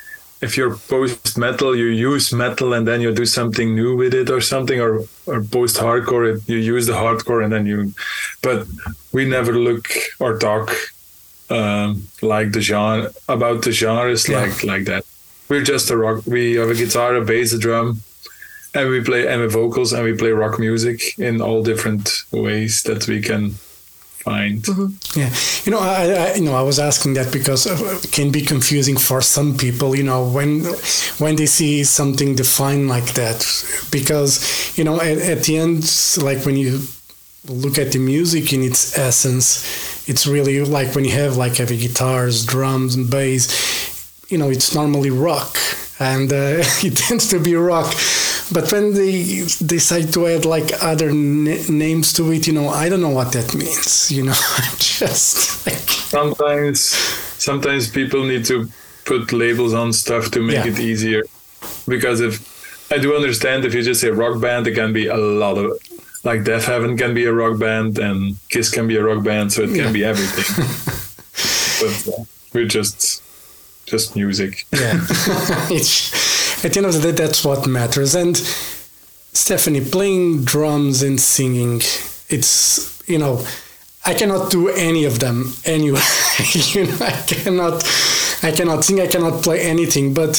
if 0.45 0.57
you're 0.59 0.77
post 0.95 1.39
metal 1.47 1.71
you 1.83 1.87
use 2.13 2.27
metal 2.45 2.69
and 2.77 2.85
then 2.89 3.01
you 3.05 3.11
do 3.23 3.27
something 3.39 3.69
new 3.81 3.93
with 4.01 4.15
it 4.21 4.29
or 4.37 4.41
something 4.53 4.79
or 4.87 4.93
or 5.31 5.39
post 5.57 5.75
hardcore 5.85 6.27
you 6.53 6.59
use 6.75 6.87
the 6.91 6.97
hardcore 7.05 7.41
and 7.45 7.53
then 7.55 7.65
you 7.73 7.79
but 8.47 8.59
we 9.17 9.23
never 9.37 9.53
look 9.69 9.87
or 10.21 10.31
talk 10.39 10.67
um, 11.51 11.89
like 12.23 12.53
the 12.53 12.61
genre 12.61 13.11
about 13.29 13.59
the 13.65 13.73
genres 13.73 14.29
Yeah. 14.29 14.41
like 14.43 14.57
like 14.73 14.85
that 14.91 15.03
we're 15.49 15.63
just 15.75 15.91
a 15.91 15.97
rock 16.05 16.19
we 16.27 16.43
have 16.61 16.71
a 16.71 16.75
guitar 16.83 17.11
a 17.17 17.25
bass 17.31 17.53
a 17.53 17.59
drum 17.59 17.89
and 18.77 18.89
we 18.95 19.01
play 19.09 19.23
and 19.31 19.39
with 19.43 19.53
vocals 19.53 19.93
and 19.93 20.03
we 20.05 20.15
play 20.23 20.33
rock 20.43 20.59
music 20.59 20.99
in 21.19 21.41
all 21.41 21.63
different 21.63 22.05
ways 22.33 22.83
that 22.89 23.07
we 23.11 23.19
can 23.29 23.43
find 24.25 24.66
Yeah, 25.14 25.31
you 25.64 25.71
know, 25.71 25.81
I, 25.81 26.33
I 26.33 26.35
you 26.35 26.45
know 26.45 26.54
I 26.54 26.62
was 26.62 26.78
asking 26.78 27.14
that 27.14 27.33
because 27.33 27.66
uh, 27.66 28.00
it 28.02 28.11
can 28.11 28.33
be 28.33 28.43
confusing 28.43 28.97
for 28.97 29.21
some 29.21 29.57
people. 29.57 29.95
You 29.95 30.04
know, 30.04 30.28
when 30.28 30.64
when 31.19 31.37
they 31.37 31.47
see 31.47 31.85
something 31.85 32.35
defined 32.35 32.88
like 32.88 33.14
that, 33.14 33.38
because 33.90 34.33
you 34.78 34.85
know 34.85 34.97
at, 35.00 35.19
at 35.19 35.45
the 35.45 35.59
end, 35.59 35.85
like 36.23 36.45
when 36.47 36.57
you 36.57 36.81
look 37.47 37.78
at 37.78 37.93
the 37.93 37.99
music 37.99 38.52
in 38.52 38.62
its 38.62 38.97
essence, 38.97 40.09
it's 40.09 40.26
really 40.26 40.64
like 40.64 40.95
when 40.95 41.04
you 41.04 41.12
have 41.12 41.37
like 41.37 41.57
heavy 41.57 41.76
guitars, 41.76 42.45
drums, 42.47 42.95
and 42.97 43.11
bass. 43.11 43.45
You 44.31 44.38
know, 44.38 44.49
it's 44.49 44.75
normally 44.75 45.11
rock, 45.11 45.59
and 46.00 46.33
uh, 46.33 46.64
it 46.83 46.97
tends 46.97 47.28
to 47.28 47.38
be 47.38 47.54
rock. 47.54 47.95
But 48.54 48.70
when 48.73 48.94
they 48.94 49.44
decide 49.76 50.12
to 50.14 50.20
add 50.28 50.44
like 50.44 50.70
other 50.80 51.08
n- 51.11 51.44
names 51.68 52.12
to 52.14 52.23
it, 52.32 52.46
you 52.46 52.52
know, 52.58 52.68
I 52.68 52.88
don't 52.88 53.00
know 53.06 53.16
what 53.20 53.32
that 53.32 53.49
means. 53.54 54.11
You 54.16 54.23
know, 54.28 54.38
I'm 54.58 54.76
just 54.78 55.66
like, 55.66 55.90
sometimes 56.16 56.78
sometimes 57.49 57.90
people 57.90 58.23
need 58.32 58.44
to 58.46 58.68
put 59.04 59.32
labels 59.32 59.75
on 59.75 59.92
stuff 59.92 60.30
to 60.30 60.40
make 60.40 60.64
Yeah. 60.64 60.73
it 60.73 60.78
easier 60.78 61.23
because 61.87 62.20
if 62.28 62.34
i 62.94 62.96
do 63.04 63.14
understand 63.16 63.64
if 63.64 63.73
you 63.75 63.82
just 63.82 64.00
say 64.00 64.11
rock 64.11 64.40
band 64.40 64.66
it 64.66 64.75
can 64.75 64.92
be 64.92 65.06
a 65.08 65.16
lot 65.16 65.56
of 65.58 65.66
like 66.28 66.40
Deafheaven 66.49 66.96
can 66.96 67.12
be 67.14 67.25
a 67.26 67.32
rock 67.32 67.58
band 67.58 67.99
and 67.99 68.37
Kiss 68.49 68.70
can 68.70 68.87
be 68.87 68.96
a 68.96 69.02
rock 69.02 69.23
band, 69.25 69.52
so 69.52 69.62
it 69.62 69.73
can 69.80 69.87
Yeah. 69.87 69.99
be 69.99 70.04
everything. 70.12 70.49
but 71.80 71.94
uh, 72.14 72.25
we're 72.54 72.66
just 72.78 73.23
just 73.87 74.16
music. 74.16 74.64
Yeah. 74.73 75.00
at 76.64 76.73
the 76.73 76.78
end 76.78 76.87
of 76.87 76.94
the 76.94 77.12
day, 77.12 77.25
that's 77.25 77.44
what 77.44 77.66
matters. 77.66 78.14
And 78.14 78.37
Stephanie, 78.37 79.85
playing 79.85 80.44
drums 80.44 81.02
and 81.02 81.21
singing, 81.21 81.83
it's, 82.28 83.02
you 83.06 83.18
know, 83.18 83.44
I 84.06 84.14
cannot 84.14 84.50
do 84.50 84.68
any 84.68 85.04
of 85.04 85.18
them 85.18 85.52
anyway. 85.64 86.00
you 86.52 86.87
know, 86.87 86.97
I 87.00 87.12
cannot, 87.26 87.85
I 88.42 88.50
cannot 88.50 88.85
sing, 88.85 89.00
I 89.00 89.06
cannot 89.06 89.42
play 89.42 89.61
anything. 89.61 90.14
But 90.14 90.38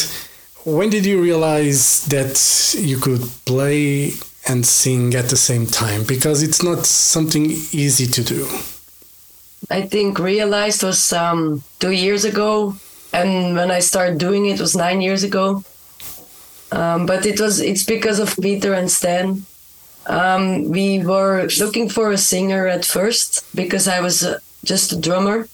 when 0.63 0.89
did 0.89 1.05
you 1.05 1.22
realize 1.22 2.05
that 2.05 2.75
you 2.79 2.98
could 2.98 3.22
play 3.46 4.13
and 4.48 4.65
sing 4.65 5.13
at 5.13 5.29
the 5.29 5.38
same 5.38 5.67
time? 5.67 6.03
Because 6.03 6.41
it's 6.41 6.63
not 6.63 6.86
something 6.86 7.46
easy 7.72 8.08
to 8.08 8.24
do. 8.24 8.48
I 9.70 9.84
think 9.84 10.20
realized 10.20 10.84
was 10.84 11.13
um, 11.13 11.63
two 11.79 11.91
years 11.91 12.24
ago, 12.24 12.75
and 13.13 13.55
when 13.55 13.72
I 13.72 13.79
started 13.79 14.20
doing 14.20 14.46
it 14.46 14.60
was 14.60 14.75
nine 14.75 15.01
years 15.01 15.24
ago. 15.24 15.63
Um, 16.72 17.05
but 17.05 17.25
it 17.25 17.39
was 17.39 17.60
it's 17.60 17.84
because 17.84 18.19
of 18.19 18.36
Peter 18.41 18.74
and 18.74 18.89
Stijn. 18.89 19.41
Um, 20.07 20.69
we 20.69 21.00
were 21.00 21.48
looking 21.60 21.89
for 21.89 22.12
a 22.12 22.17
singer 22.17 22.67
at 22.67 22.86
first 22.86 23.45
because 23.55 23.88
I 23.88 24.01
was 24.01 24.24
uh, 24.24 24.39
just 24.63 24.91
a 24.91 25.00
drummer, 25.00 25.48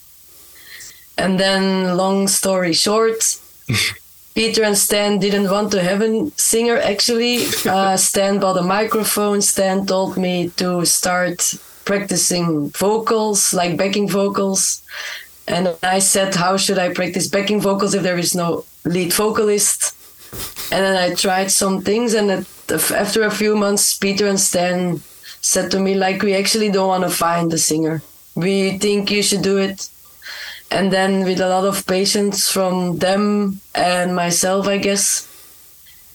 and 1.17 1.39
then 1.39 1.95
long 1.97 2.27
story 2.27 2.73
short. 2.73 3.37
Peter 4.33 4.63
and 4.63 4.75
Stijn 4.75 5.19
didn't 5.19 5.51
want 5.51 5.71
to 5.71 5.83
have 5.83 6.01
a 6.01 6.31
singer. 6.37 6.77
Actually, 6.77 7.37
uh, 7.67 7.97
Stijn 8.07 8.39
bought 8.39 8.57
a 8.57 8.63
microphone. 8.63 9.39
Stijn 9.39 9.85
told 9.85 10.17
me 10.17 10.49
to 10.55 10.85
start 10.85 11.53
practicing 11.85 12.69
vocals, 12.69 13.53
like 13.53 13.75
backing 13.77 14.07
vocals. 14.07 14.81
And 15.47 15.75
I 15.83 15.99
said, 15.99 16.35
How 16.35 16.55
should 16.55 16.79
I 16.79 16.93
practice 16.93 17.27
backing 17.27 17.59
vocals 17.59 17.93
if 17.93 18.03
there 18.03 18.17
is 18.17 18.33
no 18.33 18.63
lead 18.85 19.11
vocalist? 19.11 19.95
And 20.71 20.85
then 20.85 20.95
I 20.95 21.13
tried 21.15 21.51
some 21.51 21.81
things. 21.81 22.13
And 22.13 22.31
it, 22.31 22.45
after 22.91 23.23
a 23.23 23.31
few 23.31 23.55
months, 23.55 23.97
Peter 23.97 24.27
and 24.27 24.37
Stijn 24.37 25.01
said 25.41 25.71
to 25.71 25.79
me, 25.79 25.95
like, 25.95 26.21
we 26.21 26.33
actually 26.35 26.69
don't 26.71 26.87
want 26.87 27.03
to 27.03 27.09
find 27.09 27.51
a 27.53 27.57
singer. 27.57 28.01
We 28.35 28.77
think 28.77 29.11
you 29.11 29.21
should 29.23 29.41
do 29.41 29.57
it. 29.57 29.89
And 30.71 30.91
then, 30.93 31.25
with 31.25 31.41
a 31.41 31.49
lot 31.49 31.65
of 31.65 31.85
patience 31.85 32.49
from 32.49 32.99
them 32.99 33.59
and 33.75 34.15
myself, 34.15 34.67
I 34.67 34.77
guess, 34.77 35.27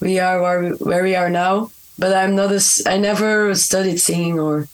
we 0.01 0.17
are 0.17 0.41
where, 0.41 0.71
where 0.77 1.03
we 1.03 1.15
are 1.15 1.29
now. 1.29 1.69
But 1.99 2.13
I'm 2.15 2.35
not 2.35 2.51
a, 2.51 2.55
s- 2.55 2.81
I 2.85 2.97
never 2.97 3.53
studied 3.53 3.99
singing 3.99 4.39
or 4.39 4.67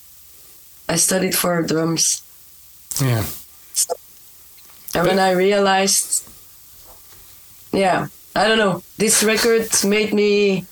I 0.87 0.95
studied 0.95 1.35
for 1.35 1.61
drums. 1.63 2.21
Yeah. 3.01 3.25
And 4.95 5.07
when 5.07 5.19
I 5.19 5.31
realized, 5.31 6.23
yeah, 7.73 8.07
I 8.35 8.47
don't 8.47 8.57
know, 8.57 8.81
this 8.97 9.23
record 9.23 9.69
made 9.85 10.13
me 10.13 10.65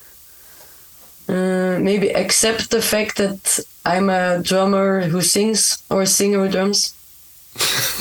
uh, 1.27 1.77
maybe 1.79 2.09
accept 2.09 2.71
the 2.71 2.81
fact 2.81 3.17
that 3.17 3.59
I'm 3.85 4.09
a 4.09 4.41
drummer 4.41 5.01
who 5.01 5.21
sings 5.21 5.83
or 5.89 6.01
a 6.01 6.07
singer 6.07 6.39
who 6.45 6.51
drums. 6.51 6.95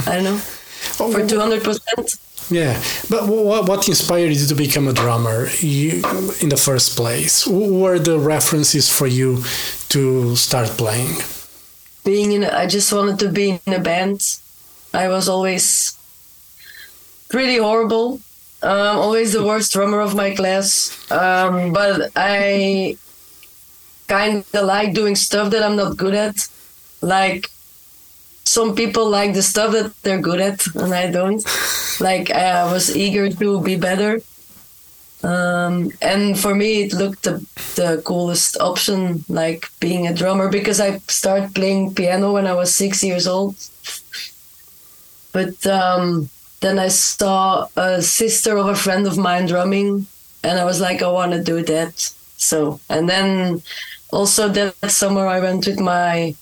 I 0.07 0.15
don't 0.17 0.25
know, 0.25 0.37
for 0.39 1.21
200%. 1.21 2.19
Yeah, 2.51 2.83
but 3.09 3.29
what, 3.29 3.69
what 3.69 3.87
inspired 3.87 4.33
you 4.33 4.47
to 4.47 4.55
become 4.55 4.89
a 4.89 4.93
drummer 4.93 5.49
you, 5.61 6.03
in 6.41 6.49
the 6.49 6.57
first 6.57 6.97
place? 6.97 7.45
Who 7.45 7.81
were 7.81 7.99
the 7.99 8.19
references 8.19 8.89
for 8.89 9.07
you 9.07 9.45
to 9.91 10.35
start 10.37 10.69
playing? 10.71 11.17
being 12.05 12.33
in 12.33 12.45
I 12.45 12.67
just 12.67 12.93
wanted 12.93 13.19
to 13.21 13.29
be 13.29 13.61
in 13.67 13.73
a 13.73 13.81
band. 13.81 14.39
I 14.93 15.09
was 15.09 15.29
always 15.29 15.97
pretty 17.29 17.59
horrible. 17.59 18.21
Um, 18.63 18.99
always 18.99 19.33
the 19.33 19.45
worst 19.45 19.73
drummer 19.73 20.01
of 20.01 20.15
my 20.15 20.35
class. 20.35 21.11
Um, 21.11 21.73
but 21.73 22.11
I 22.15 22.97
kind 24.09 24.45
of 24.53 24.65
like 24.65 24.93
doing 24.93 25.17
stuff 25.17 25.51
that 25.53 25.63
I'm 25.63 25.77
not 25.77 25.97
good 25.97 26.15
at. 26.15 26.47
Like 27.01 27.49
some 28.45 28.75
people 28.75 29.09
like 29.09 29.33
the 29.33 29.43
stuff 29.43 29.73
that 29.73 29.95
they're 30.03 30.21
good 30.21 30.41
at, 30.41 30.67
and 30.75 30.93
I 30.93 31.11
don't. 31.11 31.43
Like 32.01 32.31
I 32.31 32.71
was 32.73 32.97
eager 32.97 33.31
to 33.31 33.61
be 33.63 33.77
better. 33.77 34.21
Um, 35.23 35.93
and 36.01 36.39
for 36.39 36.55
me, 36.55 36.83
it 36.83 36.93
looked 36.95 37.25
the, 37.25 37.45
the 37.77 38.03
coolest 38.05 38.59
option, 38.59 39.25
like 39.29 39.69
being 39.79 40.07
a 40.07 40.15
drummer, 40.15 40.49
because 40.49 40.81
I 40.81 40.99
started 41.09 41.55
playing 41.55 41.95
piano 41.95 42.33
when 42.33 42.47
I 42.47 42.55
was 42.55 42.75
six 42.75 43.05
years 43.05 43.27
old. 43.27 43.55
But 45.33 45.65
um, 45.67 46.31
then 46.61 46.79
I 46.79 46.89
saw 46.89 47.67
a 47.77 48.03
sister 48.03 48.57
of 48.57 48.67
a 48.67 48.75
friend 48.75 49.07
of 49.07 49.17
mine 49.19 49.47
drumming, 49.47 50.07
and 50.43 50.59
I 50.59 50.65
was 50.65 50.81
like, 50.81 51.03
I 51.03 51.09
want 51.09 51.33
to 51.33 51.43
do 51.43 51.63
that. 51.65 51.95
So, 52.37 52.81
and 52.89 53.09
then 53.09 53.63
also 54.13 54.49
that 54.49 54.91
summer, 54.91 55.27
I 55.27 55.41
went 55.41 55.67
with 55.67 55.81
my 55.81 56.35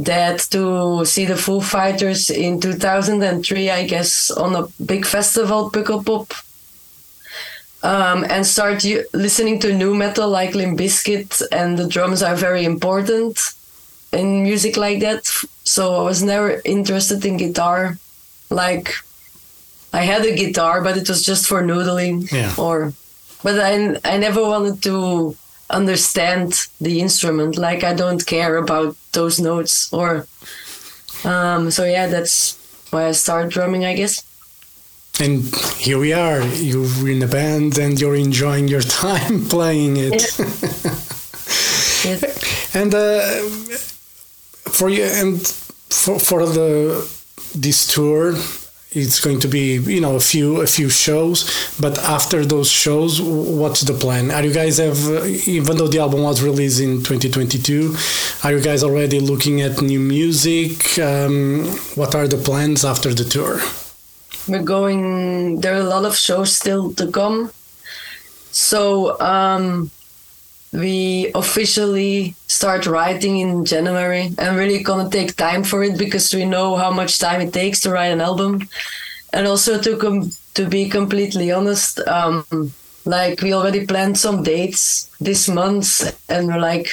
dad 0.00 0.38
to 0.50 1.04
see 1.06 1.24
the 1.24 1.36
Foo 1.36 1.60
Fighters 1.60 2.30
in 2.30 2.60
2003, 2.60 3.70
I 3.70 3.86
guess, 3.86 4.30
on 4.30 4.54
a 4.54 4.68
big 4.84 5.06
festival, 5.06 5.70
Pukkelpop 5.70 6.32
um, 7.86 8.24
and 8.28 8.44
start 8.44 8.84
listening 9.12 9.60
to 9.60 9.72
nu 9.72 9.94
metal 9.94 10.28
like 10.28 10.54
Limp 10.54 10.78
Bizkit, 10.78 11.42
and 11.52 11.78
the 11.78 11.86
drums 11.86 12.22
are 12.22 12.34
very 12.34 12.64
important 12.64 13.38
in 14.12 14.42
music 14.42 14.76
like 14.76 15.00
that. 15.00 15.26
So 15.64 15.94
I 16.00 16.02
was 16.02 16.22
never 16.22 16.60
interested 16.64 17.24
in 17.24 17.36
guitar. 17.36 17.98
Like 18.50 18.94
I 19.92 20.02
had 20.02 20.24
a 20.24 20.34
guitar, 20.34 20.82
but 20.82 20.96
it 20.96 21.08
was 21.08 21.22
just 21.22 21.46
for 21.46 21.62
noodling. 21.62 22.30
Yeah. 22.30 22.54
Or, 22.58 22.92
but 23.42 23.58
I 23.60 23.98
I 24.04 24.18
never 24.18 24.42
wanted 24.42 24.82
to 24.82 25.36
understand 25.70 26.68
the 26.80 27.00
instrument. 27.00 27.56
Like 27.56 27.84
I 27.84 27.94
don't 27.94 28.24
care 28.26 28.56
about 28.56 28.96
those 29.12 29.40
notes 29.40 29.92
or. 29.92 30.26
Um, 31.24 31.70
so 31.70 31.84
yeah, 31.84 32.06
that's 32.06 32.56
why 32.90 33.06
I 33.08 33.12
started 33.12 33.50
drumming, 33.50 33.84
I 33.84 33.94
guess. 33.94 34.22
And 35.18 35.42
here 35.78 35.98
we 35.98 36.12
are. 36.12 36.42
You're 36.42 37.08
in 37.08 37.22
a 37.22 37.26
band 37.26 37.78
and 37.78 37.98
you're 37.98 38.14
enjoying 38.16 38.68
your 38.68 38.82
time 39.02 39.48
playing 39.48 39.96
it. 39.96 40.22
Yeah. 42.04 42.20
And 42.74 42.94
uh, 42.94 43.42
for 44.70 44.88
you 44.88 45.04
and 45.04 45.44
for 45.90 46.18
for 46.18 46.46
the 46.46 47.08
this 47.54 47.86
tour, 47.86 48.34
it's 49.00 49.20
going 49.20 49.40
to 49.40 49.48
be 49.48 49.76
you 49.94 50.00
know 50.00 50.16
a 50.16 50.20
few 50.20 50.60
a 50.62 50.66
few 50.66 50.88
shows. 50.88 51.38
But 51.78 51.98
after 51.98 52.44
those 52.44 52.70
shows, 52.70 53.20
what's 53.20 53.82
the 53.82 53.94
plan? 53.94 54.30
Are 54.30 54.44
you 54.44 54.52
guys 54.52 54.78
have 54.78 54.98
even 55.46 55.76
though 55.76 55.88
the 55.88 56.00
album 56.00 56.22
was 56.22 56.42
released 56.42 56.80
in 56.80 57.02
2022, 57.02 57.94
are 58.44 58.52
you 58.52 58.60
guys 58.60 58.82
already 58.82 59.20
looking 59.20 59.60
at 59.60 59.82
new 59.82 60.00
music? 60.00 60.98
Um, 60.98 61.66
what 61.94 62.14
are 62.14 62.26
the 62.26 62.38
plans 62.38 62.84
after 62.84 63.12
the 63.14 63.24
tour? 63.24 63.60
we're 64.48 64.62
going 64.62 65.60
there 65.60 65.74
are 65.74 65.80
a 65.80 65.90
lot 65.96 66.04
of 66.04 66.14
shows 66.16 66.54
still 66.54 66.92
to 66.94 67.10
come 67.10 67.50
so 68.52 69.18
um 69.20 69.90
we 70.76 71.30
officially 71.34 72.34
start 72.46 72.86
writing 72.86 73.38
in 73.38 73.64
january. 73.64 74.30
And 74.38 74.56
really 74.56 74.82
gonna 74.82 75.10
take 75.10 75.36
time 75.36 75.64
for 75.64 75.82
it 75.82 75.98
because 75.98 76.34
we 76.34 76.44
know 76.44 76.76
how 76.76 76.90
much 76.90 77.18
time 77.18 77.40
it 77.40 77.52
takes 77.52 77.80
to 77.80 77.90
write 77.90 78.12
an 78.12 78.20
album. 78.20 78.68
And 79.32 79.46
also 79.46 79.80
to 79.80 79.96
com- 79.96 80.30
to 80.54 80.66
be 80.66 80.88
completely 80.88 81.52
honest 81.52 82.00
um 82.08 82.44
like 83.04 83.40
we 83.42 83.52
already 83.52 83.86
planned 83.86 84.18
some 84.18 84.42
dates 84.42 85.10
this 85.20 85.48
month 85.48 85.88
and 86.28 86.48
we're 86.48 86.58
like 86.58 86.88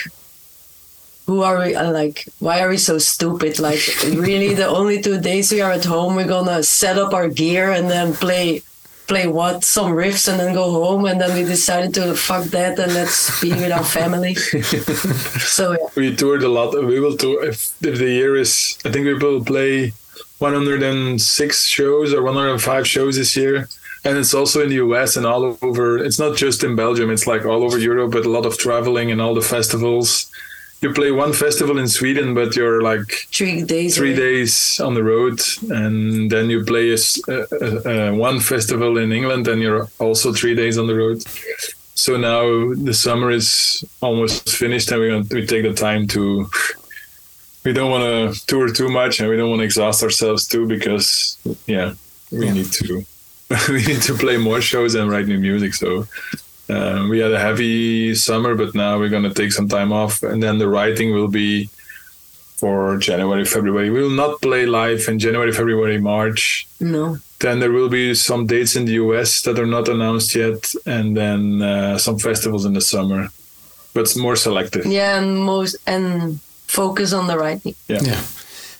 who 1.25 1.41
are 1.41 1.59
we 1.59 1.75
uh, 1.75 1.91
like 1.91 2.27
why 2.39 2.61
are 2.61 2.69
we 2.69 2.77
so 2.77 2.97
stupid? 2.97 3.59
Like 3.59 3.81
really 4.03 4.53
the 4.53 4.67
only 4.67 5.01
two 5.01 5.19
days 5.19 5.51
we 5.51 5.61
are 5.61 5.71
at 5.71 5.85
home 5.85 6.15
we're 6.15 6.27
gonna 6.27 6.63
set 6.63 6.97
up 6.97 7.13
our 7.13 7.29
gear 7.29 7.71
and 7.71 7.89
then 7.89 8.13
play 8.13 8.61
play 9.07 9.27
what 9.27 9.63
some 9.63 9.91
riffs 9.91 10.27
and 10.29 10.39
then 10.39 10.53
go 10.53 10.71
home 10.71 11.05
and 11.05 11.19
then 11.19 11.33
we 11.37 11.43
decided 11.43 11.93
to 11.93 12.15
fuck 12.15 12.43
that 12.45 12.79
and 12.79 12.93
let's 12.93 13.41
be 13.41 13.49
with 13.49 13.71
our 13.71 13.83
family 13.83 14.33
so 15.55 15.71
yeah 15.71 15.77
We 15.95 16.15
toured 16.15 16.43
a 16.43 16.49
lot. 16.49 16.73
We 16.91 16.99
will 16.99 17.17
tour 17.17 17.43
if, 17.45 17.57
if 17.83 17.95
the 17.99 18.09
year 18.09 18.35
is. 18.35 18.77
I 18.85 18.89
think 18.91 19.05
we 19.05 19.13
will 19.13 19.43
play 19.43 19.93
106 20.39 21.65
shows 21.65 22.13
or 22.13 22.21
105 22.23 22.87
shows 22.87 23.15
this 23.17 23.35
year, 23.37 23.67
and 24.03 24.17
it's 24.17 24.33
also 24.33 24.61
in 24.63 24.69
the 24.69 24.79
US 24.87 25.15
and 25.17 25.25
all 25.25 25.57
over. 25.61 25.97
It's 25.97 26.19
not 26.19 26.35
just 26.37 26.63
in 26.63 26.75
Belgium. 26.75 27.09
It's 27.11 27.27
like 27.27 27.45
all 27.45 27.63
over 27.63 27.77
Europe, 27.77 28.11
but 28.11 28.25
a 28.25 28.29
lot 28.29 28.45
of 28.45 28.57
traveling 28.57 29.11
and 29.11 29.21
all 29.21 29.33
the 29.35 29.41
festivals. 29.55 30.29
You 30.83 30.91
play 30.93 31.11
one 31.11 31.31
festival 31.31 31.77
in 31.79 31.87
Sweden, 31.87 32.33
but 32.33 32.57
you're 32.57 32.81
like 32.81 33.07
three 33.31 33.63
days 33.63 33.95
three 33.95 34.11
away. 34.11 34.19
days 34.19 34.81
on 34.81 34.93
the 34.95 35.03
road, 35.03 35.39
and 35.69 36.29
then 36.29 36.49
you 36.49 36.65
play 36.65 36.91
a, 36.91 36.97
uh, 37.29 37.89
uh, 37.89 38.11
one 38.13 38.41
festival 38.41 38.97
in 38.97 39.13
England, 39.13 39.47
and 39.47 39.61
you're 39.61 39.87
also 39.99 40.33
three 40.33 40.55
days 40.55 40.77
on 40.77 40.87
the 40.87 40.95
road. 40.95 41.23
so 41.95 42.17
now 42.17 42.43
the 42.83 42.93
summer 42.93 43.31
is 43.31 43.83
almost 44.01 44.49
finished, 44.57 44.91
and 44.91 44.99
we 45.01 45.39
we 45.39 45.47
take 45.47 45.63
the 45.63 45.73
time 45.73 46.05
to. 46.07 46.47
We 47.63 47.71
don't 47.71 47.89
want 47.89 48.03
to 48.35 48.45
tour 48.47 48.67
too 48.73 48.89
much, 48.89 49.21
and 49.21 49.29
we 49.29 49.37
don't 49.37 49.49
want 49.49 49.61
to 49.61 49.65
exhaust 49.65 50.03
ourselves 50.03 50.47
too, 50.49 50.67
because 50.67 51.37
yeah, 51.65 51.93
we 52.29 52.45
Yeah. 52.47 52.53
need 52.53 52.71
to 52.73 53.05
we 53.69 53.85
need 53.85 54.01
to 54.09 54.13
play 54.15 54.35
more 54.35 54.59
shows 54.61 54.95
and 54.95 55.09
write 55.09 55.27
new 55.27 55.39
music. 55.39 55.73
So 55.75 56.07
um, 56.69 57.09
we 57.09 57.19
had 57.19 57.31
a 57.31 57.39
heavy 57.39 58.15
summer, 58.15 58.55
but 58.55 58.73
now 58.73 58.97
we're 58.97 59.09
gonna 59.09 59.33
take 59.33 59.51
some 59.51 59.67
time 59.67 59.91
off, 59.91 60.23
and 60.23 60.41
then 60.41 60.57
the 60.57 60.67
writing 60.67 61.13
will 61.13 61.27
be 61.27 61.69
for 62.57 62.97
January, 62.97 63.45
February. 63.45 63.89
We 63.89 64.01
will 64.01 64.09
not 64.09 64.41
play 64.41 64.65
live 64.65 65.07
in 65.09 65.19
January, 65.19 65.51
February, 65.51 65.99
March. 65.99 66.67
No. 66.79 67.17
Then 67.39 67.59
there 67.59 67.73
will 67.73 67.89
be 67.89 68.15
some 68.15 68.47
dates 68.47 68.75
in 68.77 68.85
the 68.85 68.93
US 68.93 69.41
that 69.41 69.59
are 69.59 69.65
not 69.65 69.89
announced 69.89 70.33
yet, 70.33 70.73
and 70.85 71.17
then 71.17 71.61
uh, 71.61 71.97
some 71.97 72.17
festivals 72.17 72.63
in 72.65 72.73
the 72.73 72.81
summer, 72.81 73.27
but 73.93 74.01
it's 74.01 74.15
more 74.15 74.37
selective. 74.37 74.85
Yeah, 74.85 75.19
and 75.19 75.43
most 75.43 75.75
and 75.85 76.39
focus 76.67 77.11
on 77.13 77.27
the 77.27 77.37
writing. 77.37 77.75
Yeah. 77.87 78.21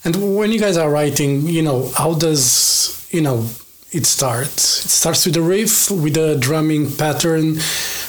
And 0.06 0.38
when 0.38 0.52
you 0.52 0.60
guys 0.60 0.78
are 0.78 0.90
writing, 0.90 1.48
you 1.48 1.62
know, 1.62 1.90
how 1.96 2.14
does, 2.14 3.08
you 3.12 3.22
know, 3.22 3.48
it 3.94 4.06
starts? 4.06 4.86
It 4.86 4.90
starts 4.90 5.26
with 5.26 5.38
a 5.38 5.42
riff, 5.42 5.90
with 5.92 6.18
a 6.18 6.36
drumming 6.36 6.92
pattern. 6.92 7.58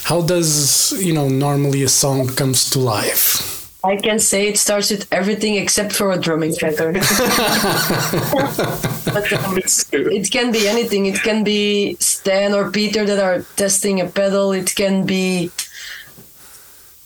How 0.03 0.21
does, 0.21 0.93
you 1.03 1.13
know, 1.13 1.29
normally 1.29 1.83
a 1.83 1.89
song 1.89 2.27
comes 2.29 2.69
to 2.71 2.79
life? 2.79 3.55
I 3.83 3.97
can 3.97 4.17
say 4.17 4.47
it 4.47 4.57
starts 4.57 4.89
with 4.89 5.07
everything 5.13 5.55
except 5.55 5.93
for 5.93 6.11
a 6.11 6.17
drumming 6.17 6.55
pattern. 6.55 6.93
but 9.13 9.31
um, 9.33 9.57
it 9.57 10.31
can 10.31 10.51
be 10.51 10.67
anything. 10.67 11.05
It 11.05 11.21
can 11.21 11.43
be 11.43 11.95
Stijn 11.99 12.55
or 12.55 12.71
Peter 12.71 13.05
that 13.05 13.19
are 13.19 13.43
testing 13.55 14.01
a 14.01 14.07
pedal. 14.07 14.53
It 14.53 14.73
can 14.73 15.05
be 15.05 15.51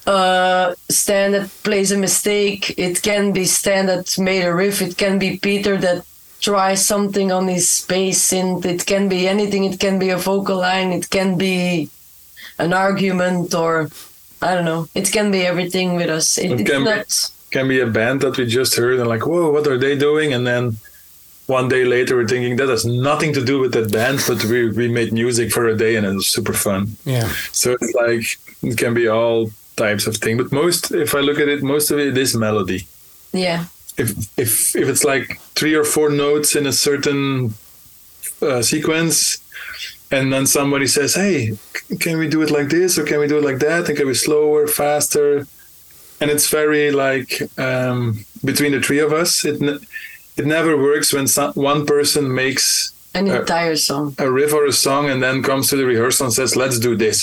uh, 0.08 0.74
Stijn 0.90 1.32
that 1.32 1.50
plays 1.64 1.92
a 1.92 1.98
mistake. 1.98 2.74
It 2.78 3.02
can 3.02 3.34
be 3.34 3.42
Stijn 3.42 3.88
that 3.88 4.18
made 4.18 4.46
a 4.46 4.54
riff. 4.54 4.82
It 4.82 4.98
can 4.98 5.20
be 5.20 5.38
Peter 5.38 5.76
that 5.78 6.06
tries 6.42 6.86
something 6.86 7.32
on 7.32 7.48
his 7.48 7.70
space 7.70 8.20
synth. 8.32 8.66
It 8.66 8.86
can 8.86 9.10
be 9.10 9.28
anything. 9.28 9.64
It 9.66 9.80
can 9.80 10.00
be 10.00 10.10
a 10.10 10.18
vocal 10.18 10.58
line. 10.58 10.92
It 10.94 11.10
can 11.10 11.38
be 11.38 11.90
an 12.58 12.74
argument 12.74 13.54
or 13.54 13.90
I 14.42 14.56
don't 14.56 14.66
know. 14.66 14.88
It 14.96 15.12
can 15.12 15.32
be 15.32 15.42
everything 15.46 15.96
with 15.96 16.10
us. 16.10 16.38
It, 16.38 16.52
It 16.52 16.66
can 16.66 16.84
be- 16.84 16.90
not. 16.92 17.32
Can 17.52 17.68
be 17.68 17.80
a 17.80 17.88
band 17.88 18.22
that 18.22 18.38
we 18.38 18.46
just 18.46 18.76
heard 18.76 19.00
and 19.00 19.10
like, 19.10 19.26
whoa, 19.26 19.50
what 19.50 19.66
are 19.66 19.78
they 19.78 19.98
doing? 19.98 20.34
And 20.34 20.46
then 20.46 20.78
one 21.48 21.68
day 21.68 21.84
later, 21.84 22.16
we're 22.16 22.28
thinking 22.28 22.58
that 22.58 22.70
has 22.70 22.86
nothing 22.86 23.34
to 23.34 23.44
do 23.44 23.60
with 23.60 23.74
that 23.74 23.92
band, 23.92 24.24
but 24.28 24.46
we 24.46 24.70
we 24.70 24.88
made 24.88 25.12
music 25.12 25.52
for 25.52 25.66
a 25.68 25.76
day 25.76 25.96
and 25.96 26.06
it 26.06 26.14
was 26.14 26.28
super 26.28 26.54
fun. 26.54 26.96
Yeah. 27.06 27.28
So 27.52 27.72
it's 27.74 27.94
like 27.96 28.26
it 28.62 28.78
can 28.78 28.94
be 28.94 29.08
all 29.08 29.50
types 29.76 30.06
of 30.06 30.18
thing, 30.18 30.38
but 30.38 30.52
most, 30.52 30.92
if 30.92 31.16
I 31.16 31.22
look 31.22 31.40
at 31.40 31.48
it, 31.50 31.64
most 31.64 31.90
of 31.90 31.98
it 31.98 32.16
is 32.18 32.36
melody. 32.36 32.88
Yeah. 33.34 33.66
If 34.00 34.10
if 34.38 34.76
if 34.76 34.88
it's 34.90 35.04
like 35.04 35.40
three 35.60 35.76
or 35.76 35.84
four 35.84 36.10
notes 36.10 36.56
in 36.56 36.66
a 36.68 36.72
certain 36.88 37.54
uh, 38.42 38.62
sequence 38.62 39.38
and 40.12 40.32
then 40.34 40.46
somebody 40.48 40.88
says 40.88 41.14
hey 41.16 41.38
can 42.00 42.18
we 42.18 42.28
do 42.30 42.42
it 42.42 42.52
like 42.52 42.70
this 42.70 42.98
or 42.98 43.04
can 43.06 43.20
we 43.20 43.28
do 43.28 43.38
it 43.38 43.44
like 43.44 43.60
that 43.60 43.88
and 43.90 43.98
can 43.98 44.08
we 44.08 44.14
slower 44.14 44.68
faster? 44.68 45.46
And 46.22 46.30
it's 46.30 46.50
very 46.50 46.92
like 46.92 47.32
um, 47.58 48.26
between 48.44 48.72
the 48.74 48.82
three 48.82 49.00
of 49.00 49.12
us 49.14 49.46
it 49.46 49.60
ne- 49.62 49.80
it 50.40 50.46
never 50.46 50.78
works 50.78 51.14
when 51.14 51.28
some, 51.28 51.52
one 51.54 51.86
person 51.86 52.24
makes 52.44 52.92
An 53.14 53.28
Uh, 53.30 53.40
entire 53.42 53.76
song. 53.76 54.16
a 54.18 54.30
riff 54.40 54.54
or 54.54 54.66
a 54.66 54.72
song 54.72 55.10
and 55.12 55.20
then 55.24 55.42
comes 55.44 55.70
to 55.70 55.76
the 55.76 55.86
rehearsal 55.86 56.26
and 56.28 56.34
says 56.34 56.56
let's 56.56 56.80
do 56.80 56.96
this. 56.96 57.18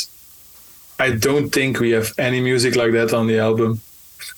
I 0.98 1.10
don't 1.26 1.48
think 1.56 1.78
we 1.80 1.90
have 1.96 2.08
any 2.18 2.40
music 2.40 2.74
like 2.76 2.92
that 2.98 3.12
on 3.12 3.26
the 3.26 3.38
album 3.38 3.80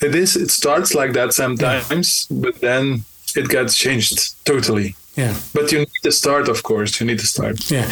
it 0.01 0.15
is 0.15 0.35
it 0.35 0.49
starts 0.51 0.93
like 0.93 1.13
that 1.13 1.33
sometimes 1.33 2.27
but 2.29 2.55
then 2.61 3.03
it 3.35 3.47
gets 3.49 3.75
changed 3.75 4.17
totally 4.45 4.95
Yeah. 5.15 5.35
but 5.53 5.71
you 5.71 5.79
need 5.79 6.01
to 6.03 6.11
start 6.11 6.47
of 6.49 6.61
course 6.63 6.99
you 6.99 7.05
need 7.09 7.19
to 7.19 7.27
start 7.27 7.55
Yeah. 7.71 7.87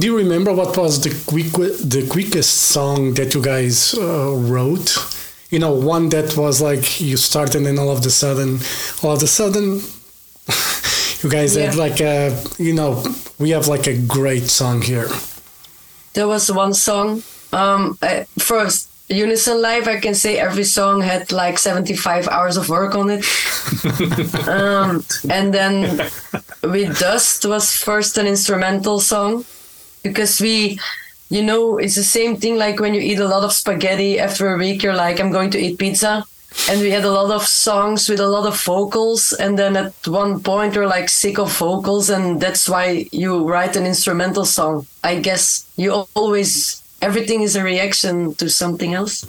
Do 0.00 0.06
you 0.10 0.16
remember 0.16 0.52
what 0.52 0.76
was 0.76 0.94
the 1.04 1.10
quick 1.32 1.52
the 1.94 2.02
quickest 2.14 2.52
song 2.74 3.14
that 3.14 3.34
you 3.34 3.42
guys 3.42 3.94
uh, 3.94 4.32
wrote? 4.52 4.90
You 5.54 5.58
know, 5.60 5.72
one 5.94 6.08
that 6.10 6.34
was 6.36 6.60
like 6.60 6.84
you 7.00 7.16
start 7.18 7.54
and 7.54 7.64
then 7.66 7.78
all 7.78 7.90
of 7.90 8.04
a 8.06 8.10
sudden, 8.10 8.58
all 9.02 9.12
of 9.16 9.22
a 9.22 9.26
sudden, 9.26 9.66
you 11.22 11.28
guys 11.30 11.54
had 11.56 11.74
like 11.76 12.00
a, 12.00 12.34
you 12.58 12.72
know, 12.72 13.02
we 13.38 13.50
have 13.50 13.68
like 13.68 13.86
a 13.86 13.96
great 14.18 14.48
song 14.48 14.80
here. 14.82 15.08
There 16.14 16.26
was 16.26 16.50
one 16.50 16.74
song. 16.74 17.22
Um, 17.52 17.98
I, 18.02 18.24
first, 18.38 18.88
Unison 19.08 19.60
Life, 19.60 19.88
I 19.88 20.00
can 20.00 20.14
say 20.14 20.38
every 20.38 20.64
song 20.64 21.02
had 21.02 21.32
like 21.32 21.58
75 21.58 22.28
hours 22.28 22.56
of 22.56 22.68
work 22.68 22.94
on 22.94 23.10
it. 23.10 23.24
um, 24.48 25.04
and 25.28 25.52
then 25.52 26.10
with 26.62 26.98
Dust 26.98 27.44
was 27.44 27.76
first 27.76 28.16
an 28.18 28.26
instrumental 28.26 29.00
song 29.00 29.44
because 30.02 30.40
we, 30.40 30.78
you 31.28 31.42
know, 31.42 31.78
it's 31.78 31.96
the 31.96 32.04
same 32.04 32.36
thing 32.36 32.56
like 32.56 32.80
when 32.80 32.94
you 32.94 33.00
eat 33.00 33.18
a 33.18 33.28
lot 33.28 33.44
of 33.44 33.52
spaghetti 33.52 34.18
after 34.18 34.54
a 34.54 34.58
week, 34.58 34.82
you're 34.82 34.96
like, 34.96 35.20
I'm 35.20 35.30
going 35.30 35.50
to 35.50 35.58
eat 35.58 35.78
pizza. 35.78 36.24
And 36.68 36.80
we 36.80 36.90
had 36.90 37.04
a 37.04 37.10
lot 37.10 37.30
of 37.30 37.46
songs 37.46 38.08
with 38.08 38.20
a 38.20 38.26
lot 38.26 38.46
of 38.46 38.60
vocals. 38.62 39.32
And 39.32 39.58
then 39.58 39.76
at 39.76 39.94
one 40.06 40.40
point, 40.40 40.76
we're 40.76 40.86
like 40.86 41.08
sick 41.08 41.38
of 41.38 41.50
vocals. 41.56 42.10
And 42.10 42.40
that's 42.40 42.68
why 42.68 43.08
you 43.10 43.48
write 43.48 43.76
an 43.76 43.86
instrumental 43.86 44.44
song. 44.44 44.86
I 45.02 45.18
guess 45.18 45.66
you 45.76 46.06
always, 46.14 46.81
everything 47.02 47.42
is 47.42 47.56
a 47.56 47.62
reaction 47.62 48.34
to 48.36 48.48
something 48.48 48.94
else. 48.94 49.26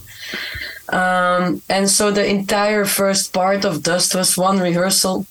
Um, 0.90 1.62
and 1.70 1.90
so 1.90 2.12
the 2.12 2.26
entire 2.26 2.86
first 2.86 3.34
part 3.34 3.66
of 3.66 3.84
Dust 3.84 4.16
was 4.16 4.38
one 4.38 4.60
rehearsal. 4.60 5.26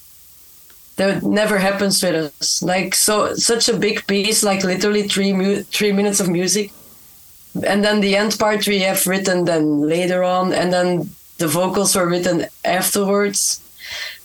That 0.96 1.22
never 1.22 1.58
happens 1.58 2.02
with 2.02 2.14
us. 2.14 2.62
Like 2.62 2.94
so, 2.94 3.34
such 3.34 3.68
a 3.68 3.78
big 3.78 4.06
piece, 4.06 4.42
like 4.42 4.62
literally 4.62 5.04
three 5.08 5.32
mu- 5.32 5.62
three 5.62 5.92
minutes 5.92 6.20
of 6.20 6.28
music, 6.28 6.70
and 7.66 7.82
then 7.82 8.00
the 8.00 8.14
end 8.14 8.36
part 8.38 8.66
we 8.66 8.80
have 8.80 9.06
written 9.06 9.46
then 9.46 9.80
later 9.80 10.22
on, 10.22 10.52
and 10.52 10.70
then 10.70 11.10
the 11.38 11.48
vocals 11.48 11.96
were 11.96 12.08
written 12.08 12.46
afterwards. 12.64 13.60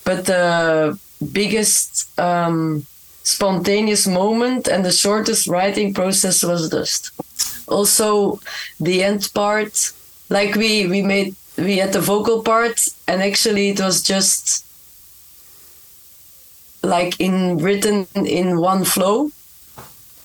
But 0.04 0.26
the 0.26 0.98
biggest 1.32 2.18
um, 2.18 2.84
spontaneous 3.22 4.06
moment 4.06 4.68
and 4.68 4.84
the 4.84 4.92
shortest 4.92 5.48
writing 5.48 5.94
process 5.94 6.42
was 6.42 6.68
Dust. 6.68 7.12
Also, 7.70 8.40
the 8.80 9.02
end 9.02 9.30
part, 9.34 9.92
like 10.28 10.54
we 10.54 10.86
we 10.86 11.02
made 11.02 11.34
we 11.56 11.78
had 11.78 11.92
the 11.92 12.00
vocal 12.00 12.42
part, 12.42 12.88
and 13.06 13.22
actually 13.22 13.70
it 13.70 13.80
was 13.80 14.02
just 14.02 14.64
like 16.82 17.18
in 17.20 17.58
written 17.58 18.06
in 18.14 18.60
one 18.60 18.84
flow. 18.84 19.30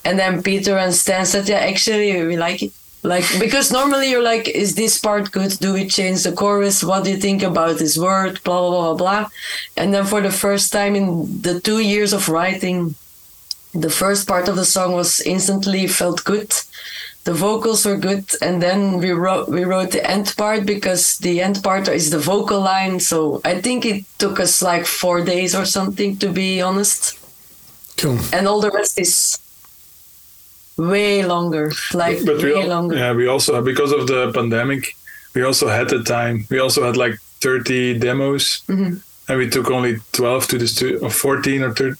And 0.05 0.19
then 0.19 0.43
Peter 0.43 0.77
and 0.77 0.93
Stijn 0.93 1.25
said, 1.25 1.47
"Yeah, 1.47 1.59
actually, 1.59 2.25
we 2.25 2.37
like 2.37 2.61
it." 2.61 2.73
Like 3.03 3.25
because 3.39 3.71
normally 3.71 4.09
you're 4.11 4.23
like, 4.23 4.47
"Is 4.47 4.75
this 4.75 4.97
part 4.99 5.31
good? 5.31 5.57
Do 5.59 5.73
we 5.73 5.87
change 5.87 6.23
the 6.23 6.31
chorus? 6.31 6.83
What 6.83 7.03
do 7.03 7.11
you 7.11 7.17
think 7.17 7.43
about 7.43 7.77
this 7.77 7.97
word?" 7.97 8.41
Blah 8.43 8.69
blah 8.69 8.81
blah 8.81 8.93
blah. 8.95 9.29
And 9.75 9.93
then 9.93 10.05
for 10.05 10.21
the 10.21 10.31
first 10.31 10.71
time 10.71 10.95
in 10.95 11.41
the 11.41 11.59
two 11.59 11.79
years 11.79 12.13
of 12.13 12.29
writing, 12.29 12.95
the 13.73 13.89
first 13.89 14.27
part 14.27 14.47
of 14.47 14.55
the 14.55 14.65
song 14.65 14.93
was 14.93 15.19
instantly 15.21 15.87
felt 15.87 16.23
good. 16.23 16.53
The 17.25 17.33
vocals 17.33 17.85
were 17.85 17.95
good, 17.97 18.25
and 18.41 18.61
then 18.61 18.97
we 18.99 19.11
wrote 19.11 19.47
we 19.47 19.63
wrote 19.63 19.91
the 19.91 20.03
end 20.09 20.33
part 20.35 20.65
because 20.65 21.17
the 21.19 21.39
end 21.41 21.63
part 21.63 21.87
is 21.87 22.09
the 22.09 22.19
vocal 22.19 22.59
line. 22.59 22.99
So 22.99 23.39
I 23.45 23.61
think 23.61 23.85
it 23.85 24.03
took 24.17 24.39
us 24.39 24.61
like 24.61 24.85
four 24.85 25.21
days 25.23 25.55
or 25.55 25.65
something 25.65 26.17
to 26.19 26.27
be 26.29 26.61
honest, 26.61 27.17
Cool. 27.97 28.19
and 28.33 28.45
all 28.47 28.59
the 28.59 28.71
rest 28.71 28.99
is 28.99 29.39
way 30.77 31.23
longer, 31.23 31.71
like 31.93 32.25
but 32.25 32.41
way 32.43 32.53
al- 32.61 32.67
longer. 32.67 32.97
yeah 32.97 33.13
we 33.13 33.27
also 33.27 33.61
because 33.61 33.91
of 33.91 34.07
the 34.07 34.31
pandemic 34.33 34.95
we 35.35 35.43
also 35.43 35.67
had 35.67 35.87
the 35.89 36.01
time 36.03 36.45
we 36.49 36.59
also 36.59 36.83
had 36.83 36.97
like 36.97 37.15
30 37.41 37.99
demos 37.99 38.63
Mhm. 38.67 38.99
and 39.29 39.37
we 39.37 39.47
took 39.49 39.69
only 39.69 39.99
12 40.13 40.47
to 40.47 40.57
the 40.57 40.67
studio 40.67 40.99
or 40.99 41.09
14 41.11 41.61
or 41.63 41.71
13 41.73 41.95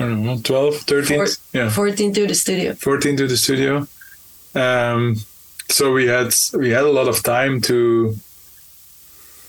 i 0.00 0.04
don't 0.04 0.24
know 0.24 0.38
12 0.42 0.76
13 0.86 1.16
Four- 1.18 1.28
yeah 1.52 1.70
14 1.70 2.12
to 2.14 2.26
the 2.26 2.34
studio. 2.34 2.74
14 2.74 3.16
to 3.16 3.26
the 3.28 3.36
studio 3.36 3.86
um 4.54 5.16
so 5.68 5.92
we 5.92 6.06
had 6.06 6.34
we 6.54 6.70
had 6.70 6.84
a 6.84 6.90
lot 6.90 7.08
of 7.08 7.22
time 7.22 7.60
to 7.60 8.14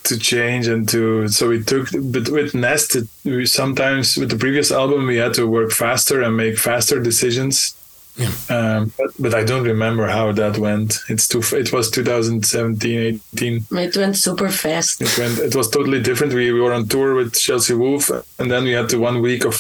to 0.04 0.18
change 0.18 0.68
and 0.68 0.88
to 0.90 1.28
so 1.28 1.50
we 1.50 1.64
took 1.64 1.88
but 2.14 2.28
with 2.30 2.54
nest 2.56 2.96
it, 2.96 3.08
we 3.24 3.46
sometimes 3.46 4.18
with 4.18 4.30
the 4.30 4.38
previous 4.38 4.72
album 4.72 5.06
we 5.08 5.18
had 5.18 5.34
to 5.34 5.46
work 5.48 5.72
faster 5.72 6.22
and 6.22 6.36
make 6.38 6.58
faster 6.58 7.00
decisions 7.02 7.76
Yeah. 8.18 8.32
um 8.50 8.92
but, 8.98 9.12
but 9.24 9.34
i 9.34 9.44
don't 9.50 9.64
remember 9.74 10.06
how 10.08 10.34
that 10.34 10.58
went 10.58 11.00
it's 11.08 11.28
too 11.28 11.42
it 11.56 11.72
was 11.72 11.90
2017 11.90 13.22
18 13.36 13.66
It 13.72 13.96
went 13.98 14.18
super 14.18 14.50
fast. 14.50 15.02
it 15.02 15.18
went 15.18 15.40
it 15.40 15.56
was 15.56 15.70
totally 15.70 16.02
different 16.02 16.34
we, 16.34 16.52
we 16.52 16.60
were 16.62 16.74
on 16.74 16.88
tour 16.88 17.16
with 17.16 17.34
chelsea 17.46 17.74
wolfe 17.74 18.12
and 18.40 18.52
then 18.52 18.64
we 18.66 18.74
had 18.80 18.90
the 18.90 19.00
one 19.00 19.22
week 19.22 19.46
of 19.46 19.56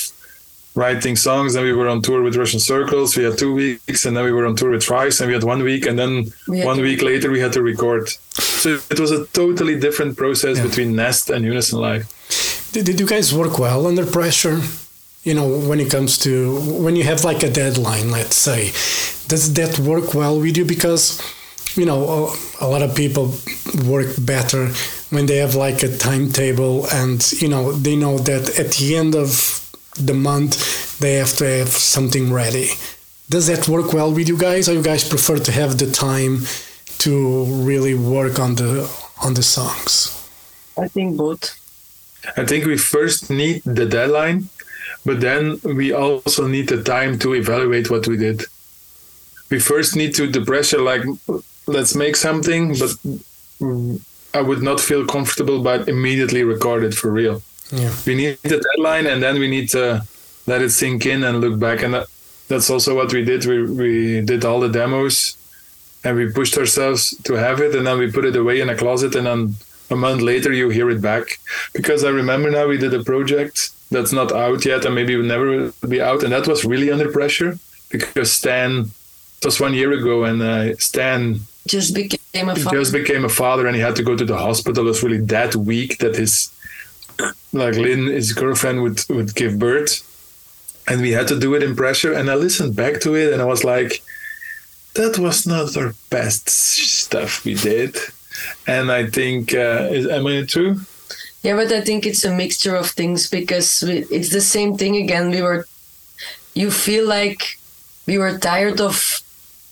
writing 0.75 1.15
songs. 1.15 1.53
Then 1.53 1.63
we 1.63 1.73
were 1.73 1.87
on 1.89 2.01
tour 2.01 2.21
with 2.21 2.35
Russian 2.35 2.59
Circles. 2.59 3.15
We 3.17 3.23
had 3.23 3.37
two 3.37 3.53
weeks, 3.53 4.05
and 4.05 4.15
then 4.15 4.23
we 4.23 4.31
were 4.31 4.45
on 4.45 4.55
tour 4.55 4.71
with 4.71 4.83
Thrice, 4.83 5.19
and 5.19 5.27
we 5.27 5.33
had 5.33 5.43
one 5.43 5.63
week, 5.63 5.85
and 5.85 5.97
then 5.97 6.31
We 6.47 6.63
one 6.65 6.79
week 6.81 7.01
later 7.01 7.29
we 7.31 7.39
had 7.39 7.53
to 7.53 7.61
record. 7.61 8.09
So 8.61 8.79
it 8.89 8.99
was 8.99 9.11
a 9.11 9.25
totally 9.27 9.79
different 9.79 10.17
process 10.17 10.57
Yeah. 10.57 10.67
between 10.67 10.95
Nest 10.95 11.29
and 11.29 11.43
Unison 11.45 11.79
Life. 11.79 12.05
Did, 12.73 12.85
did 12.85 12.99
you 12.99 13.07
guys 13.07 13.33
work 13.33 13.59
well 13.59 13.85
under 13.87 14.05
pressure? 14.05 14.59
You 15.23 15.35
know, 15.35 15.47
when 15.69 15.79
it 15.79 15.91
comes 15.91 16.17
to 16.19 16.59
when 16.83 16.95
you 16.95 17.03
have 17.03 17.23
like 17.23 17.43
a 17.43 17.49
deadline, 17.49 18.09
let's 18.09 18.35
say, 18.35 18.71
does 19.27 19.53
that 19.53 19.77
work 19.79 20.13
well 20.15 20.39
with 20.39 20.57
you? 20.57 20.65
Because 20.65 21.21
you 21.75 21.85
know, 21.85 22.03
a, 22.61 22.65
a 22.65 22.67
lot 22.67 22.81
of 22.81 22.95
people 22.95 23.33
work 23.85 24.07
better 24.19 24.67
when 25.09 25.25
they 25.27 25.37
have 25.37 25.53
like 25.55 25.83
a 25.83 25.95
timetable, 25.97 26.87
and 26.91 27.31
you 27.41 27.47
know, 27.49 27.71
they 27.71 27.95
know 27.95 28.17
that 28.17 28.57
at 28.59 28.71
the 28.71 28.95
end 28.95 29.13
of 29.15 29.60
the 29.95 30.13
month 30.13 30.99
they 30.99 31.15
have 31.15 31.33
to 31.37 31.45
have 31.45 31.69
something 31.69 32.31
ready. 32.31 32.69
Does 33.29 33.47
that 33.47 33.67
work 33.67 33.93
well 33.93 34.13
with 34.13 34.27
you 34.27 34.37
guys, 34.37 34.67
or 34.67 34.73
you 34.73 34.83
guys 34.83 35.07
prefer 35.07 35.37
to 35.37 35.51
have 35.51 35.77
the 35.77 35.89
time 35.89 36.45
to 36.99 37.45
really 37.45 37.95
work 37.95 38.39
on 38.39 38.55
the 38.55 38.89
on 39.23 39.33
the 39.33 39.43
songs? 39.43 40.17
I 40.77 40.87
think 40.87 41.17
both. 41.17 41.57
I 42.37 42.45
think 42.45 42.65
we 42.65 42.77
first 42.77 43.29
need 43.29 43.63
the 43.63 43.85
deadline, 43.85 44.49
but 45.05 45.21
then 45.21 45.59
we 45.63 45.91
also 45.91 46.47
need 46.47 46.69
the 46.69 46.83
time 46.83 47.17
to 47.19 47.33
evaluate 47.33 47.89
what 47.89 48.07
we 48.07 48.17
did. 48.17 48.43
We 49.49 49.59
first 49.59 49.95
need 49.95 50.13
to 50.15 50.27
the 50.27 50.41
pressure 50.41 50.81
like 50.81 51.03
let's 51.67 51.95
make 51.95 52.15
something, 52.15 52.75
but 52.77 52.91
I 54.33 54.41
would 54.41 54.61
not 54.61 54.79
feel 54.79 55.05
comfortable 55.05 55.61
but 55.61 55.89
immediately 55.89 56.43
record 56.43 56.83
it 56.83 56.93
for 56.93 57.11
real. 57.11 57.41
Yeah. 57.71 57.93
We 58.05 58.15
need 58.15 58.37
the 58.43 58.61
deadline 58.67 59.07
and 59.07 59.21
then 59.23 59.39
we 59.39 59.47
need 59.49 59.69
to 59.69 60.03
let 60.47 60.61
it 60.61 60.71
sink 60.71 61.05
in 61.05 61.23
and 61.23 61.39
look 61.41 61.57
back 61.59 61.83
and 61.83 61.93
that, 61.93 62.07
that's 62.47 62.69
also 62.69 62.95
what 62.95 63.13
we 63.13 63.23
did. 63.23 63.45
We 63.45 63.63
we 63.63 64.21
did 64.21 64.43
all 64.45 64.59
the 64.59 64.69
demos 64.69 65.37
and 66.03 66.17
we 66.17 66.31
pushed 66.31 66.57
ourselves 66.57 67.15
to 67.23 67.33
have 67.33 67.61
it 67.61 67.75
and 67.75 67.85
then 67.87 67.97
we 67.99 68.11
put 68.11 68.25
it 68.25 68.35
away 68.35 68.59
in 68.59 68.69
a 68.69 68.75
closet 68.75 69.15
and 69.15 69.25
then 69.27 69.55
a 69.91 69.95
month 69.95 70.21
later 70.21 70.51
you 70.53 70.69
hear 70.69 70.89
it 70.89 71.01
back 71.01 71.37
because 71.73 72.03
i 72.05 72.09
remember 72.09 72.49
now 72.49 72.65
we 72.65 72.77
did 72.77 72.93
a 72.93 73.03
project 73.03 73.69
that's 73.91 74.13
not 74.13 74.31
out 74.31 74.63
yet 74.65 74.85
and 74.85 74.95
maybe 74.95 75.15
will 75.17 75.23
never 75.35 75.71
be 75.87 75.99
out 76.01 76.23
and 76.23 76.31
that 76.31 76.47
was 76.47 76.63
really 76.63 76.89
under 76.89 77.11
pressure 77.11 77.59
because 77.91 78.29
stijn 78.31 78.87
it 79.39 79.45
was 79.45 79.59
one 79.59 79.73
year 79.73 79.91
ago 79.91 80.23
and 80.23 80.41
uh, 80.41 80.73
stijn 80.79 81.41
Just 81.67 81.93
became 81.93 82.49
a 82.49 82.55
father. 82.55 82.77
just 82.79 82.93
became 82.93 83.25
a 83.25 83.29
father 83.29 83.67
and 83.67 83.75
he 83.75 83.81
had 83.81 83.95
to 83.97 84.03
go 84.03 84.15
to 84.15 84.25
the 84.25 84.37
hospital 84.37 84.85
it 84.85 84.87
was 84.87 85.03
really 85.03 85.23
that 85.25 85.55
week 85.55 85.97
that 85.99 86.15
his 86.15 86.49
like 87.53 87.75
lynn 87.75 88.07
his 88.07 88.33
girlfriend 88.33 88.81
would 88.83 88.99
would 89.09 89.35
give 89.35 89.59
birth. 89.59 90.07
And 90.87 91.01
we 91.01 91.11
had 91.11 91.27
to 91.27 91.39
do 91.39 91.53
it 91.55 91.63
in 91.63 91.75
pressure. 91.75 92.13
And 92.13 92.29
i 92.29 92.35
listened 92.35 92.75
back 92.75 93.01
to 93.01 93.15
it 93.15 93.33
and 93.33 93.41
i 93.41 93.45
was 93.45 93.63
like 93.63 94.01
that 94.93 95.17
was 95.17 95.45
not 95.47 95.77
our 95.77 95.93
best 96.09 96.49
stuff 96.49 97.45
we 97.45 97.55
did. 97.55 97.95
And 98.67 98.91
i 98.91 99.05
think 99.07 99.53
uh, 99.53 99.87
is, 99.91 100.07
am 100.07 100.27
i 100.27 100.43
true 100.45 100.79
Yeah, 101.43 101.55
but 101.55 101.71
I 101.71 101.81
think 101.81 102.05
it's 102.05 102.23
a 102.23 102.35
mixture 102.35 102.75
of 102.75 102.87
things 102.91 103.29
because 103.29 103.81
we, 103.81 104.05
it's 104.11 104.29
the 104.29 104.41
same 104.41 104.77
thing 104.77 104.95
again. 104.97 105.31
We 105.31 105.41
were, 105.41 105.65
you 106.53 106.69
feel 106.69 107.07
like 107.07 107.41
we 108.05 108.17
were 108.19 108.37
tired 108.37 108.79
of 108.79 108.95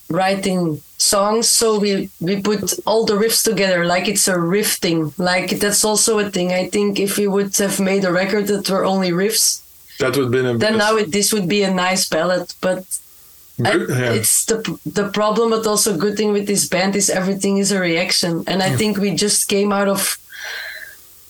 writing 0.10 0.82
songs, 0.98 1.48
so 1.48 1.80
we 1.80 2.10
we 2.20 2.42
put 2.42 2.74
all 2.86 3.06
the 3.06 3.14
riffs 3.14 3.44
together 3.44 3.86
like 3.86 4.08
it's 4.08 4.28
a 4.28 4.40
riff 4.40 4.74
thing. 4.74 5.14
Like 5.18 5.60
that's 5.60 5.86
also 5.86 6.20
a 6.20 6.30
thing. 6.30 6.52
I 6.52 6.68
think 6.70 7.00
if 7.00 7.18
we 7.18 7.28
would 7.28 7.56
have 7.58 7.80
made 7.80 8.04
a 8.06 8.12
record 8.12 8.48
that 8.48 8.70
were 8.70 8.86
only 8.86 9.12
riffs, 9.12 9.62
that 10.00 10.16
would 10.16 10.26
have 10.26 10.32
been 10.32 10.46
a 10.46 10.58
then 10.58 10.78
now 10.78 10.98
it, 10.98 11.12
this 11.12 11.32
would 11.34 11.48
be 11.48 11.64
a 11.64 11.74
nice 11.74 12.08
ballad. 12.08 12.54
But 12.62 12.84
I- 13.64 13.78
Good, 13.78 13.90
yeah. 13.90 14.14
it's 14.14 14.46
the 14.46 14.80
the 14.86 15.10
problem, 15.10 15.50
but 15.52 15.68
also 15.68 15.98
good 15.98 16.18
thing 16.18 16.32
with 16.32 16.48
this 16.48 16.68
band 16.68 16.96
is 16.96 17.10
everything 17.10 17.58
is 17.58 17.72
a 17.72 17.80
reaction, 17.80 18.44
and 18.48 18.64
I 18.64 18.70
mm. 18.70 18.78
think 18.78 18.98
we 18.98 19.12
just 19.16 19.48
came 19.48 19.72
out 19.72 19.88
of 19.88 20.18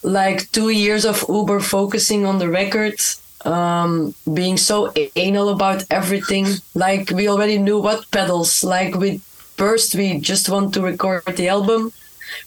like 0.03 0.49
two 0.51 0.69
years 0.69 1.05
of 1.05 1.25
Uber 1.27 1.59
focusing 1.59 2.25
on 2.25 2.39
the 2.39 2.49
record, 2.49 2.99
um, 3.45 4.13
being 4.31 4.57
so 4.57 4.93
anal 5.15 5.49
about 5.49 5.85
everything. 5.89 6.47
Like 6.73 7.11
we 7.11 7.27
already 7.29 7.57
knew 7.57 7.79
what 7.79 8.09
pedals. 8.11 8.63
Like 8.63 8.95
with 8.95 9.21
Burst, 9.57 9.95
we 9.95 10.19
just 10.19 10.49
want 10.49 10.73
to 10.73 10.81
record 10.81 11.23
the 11.25 11.49
album. 11.49 11.91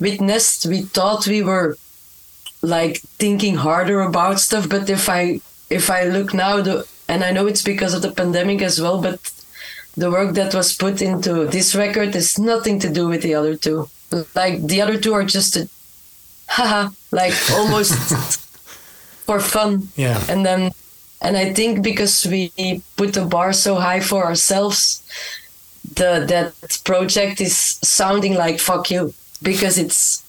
With 0.00 0.20
Nest, 0.20 0.66
we 0.66 0.83
thought 0.83 1.26
we 1.26 1.42
were 1.42 1.76
like 2.62 3.00
thinking 3.18 3.57
harder 3.57 4.00
about 4.00 4.40
stuff. 4.40 4.68
But 4.68 4.88
if 4.88 5.09
I 5.09 5.40
if 5.70 5.90
I 5.90 6.05
look 6.05 6.35
now, 6.35 6.61
the 6.61 6.87
and 7.09 7.24
I 7.24 7.33
know 7.33 7.46
it's 7.46 7.62
because 7.62 7.94
of 7.94 8.02
the 8.02 8.12
pandemic 8.12 8.62
as 8.62 8.81
well, 8.81 9.00
but 9.00 9.18
the 9.96 10.11
work 10.11 10.35
that 10.35 10.55
was 10.55 10.74
put 10.74 11.02
into 11.02 11.46
this 11.46 11.74
record 11.74 12.14
is 12.16 12.38
nothing 12.38 12.78
to 12.81 12.88
do 12.88 13.09
with 13.09 13.22
the 13.22 13.35
other 13.35 13.57
two. 13.57 13.88
Like 14.35 14.62
the 14.62 14.81
other 14.81 14.98
two 14.98 15.12
are 15.12 15.24
just 15.24 15.57
a 15.57 15.68
haha, 16.48 16.90
like 17.11 17.35
almost 17.52 17.92
for 19.26 19.40
fun. 19.40 19.88
Yeah. 19.96 20.22
And 20.28 20.44
then 20.46 20.72
and 21.23 21.37
I 21.37 21.53
think 21.53 21.83
because 21.83 22.27
we 22.27 22.51
put 22.97 23.15
the 23.15 23.25
bar 23.25 23.53
so 23.53 23.77
high 23.77 24.01
for 24.01 24.25
ourselves, 24.25 25.03
the 25.95 26.25
that 26.29 26.81
project 26.85 27.41
is 27.41 27.57
sounding 27.83 28.35
like 28.35 28.59
fuck 28.59 28.91
you 28.91 29.15
because 29.43 29.79
it's 29.79 30.23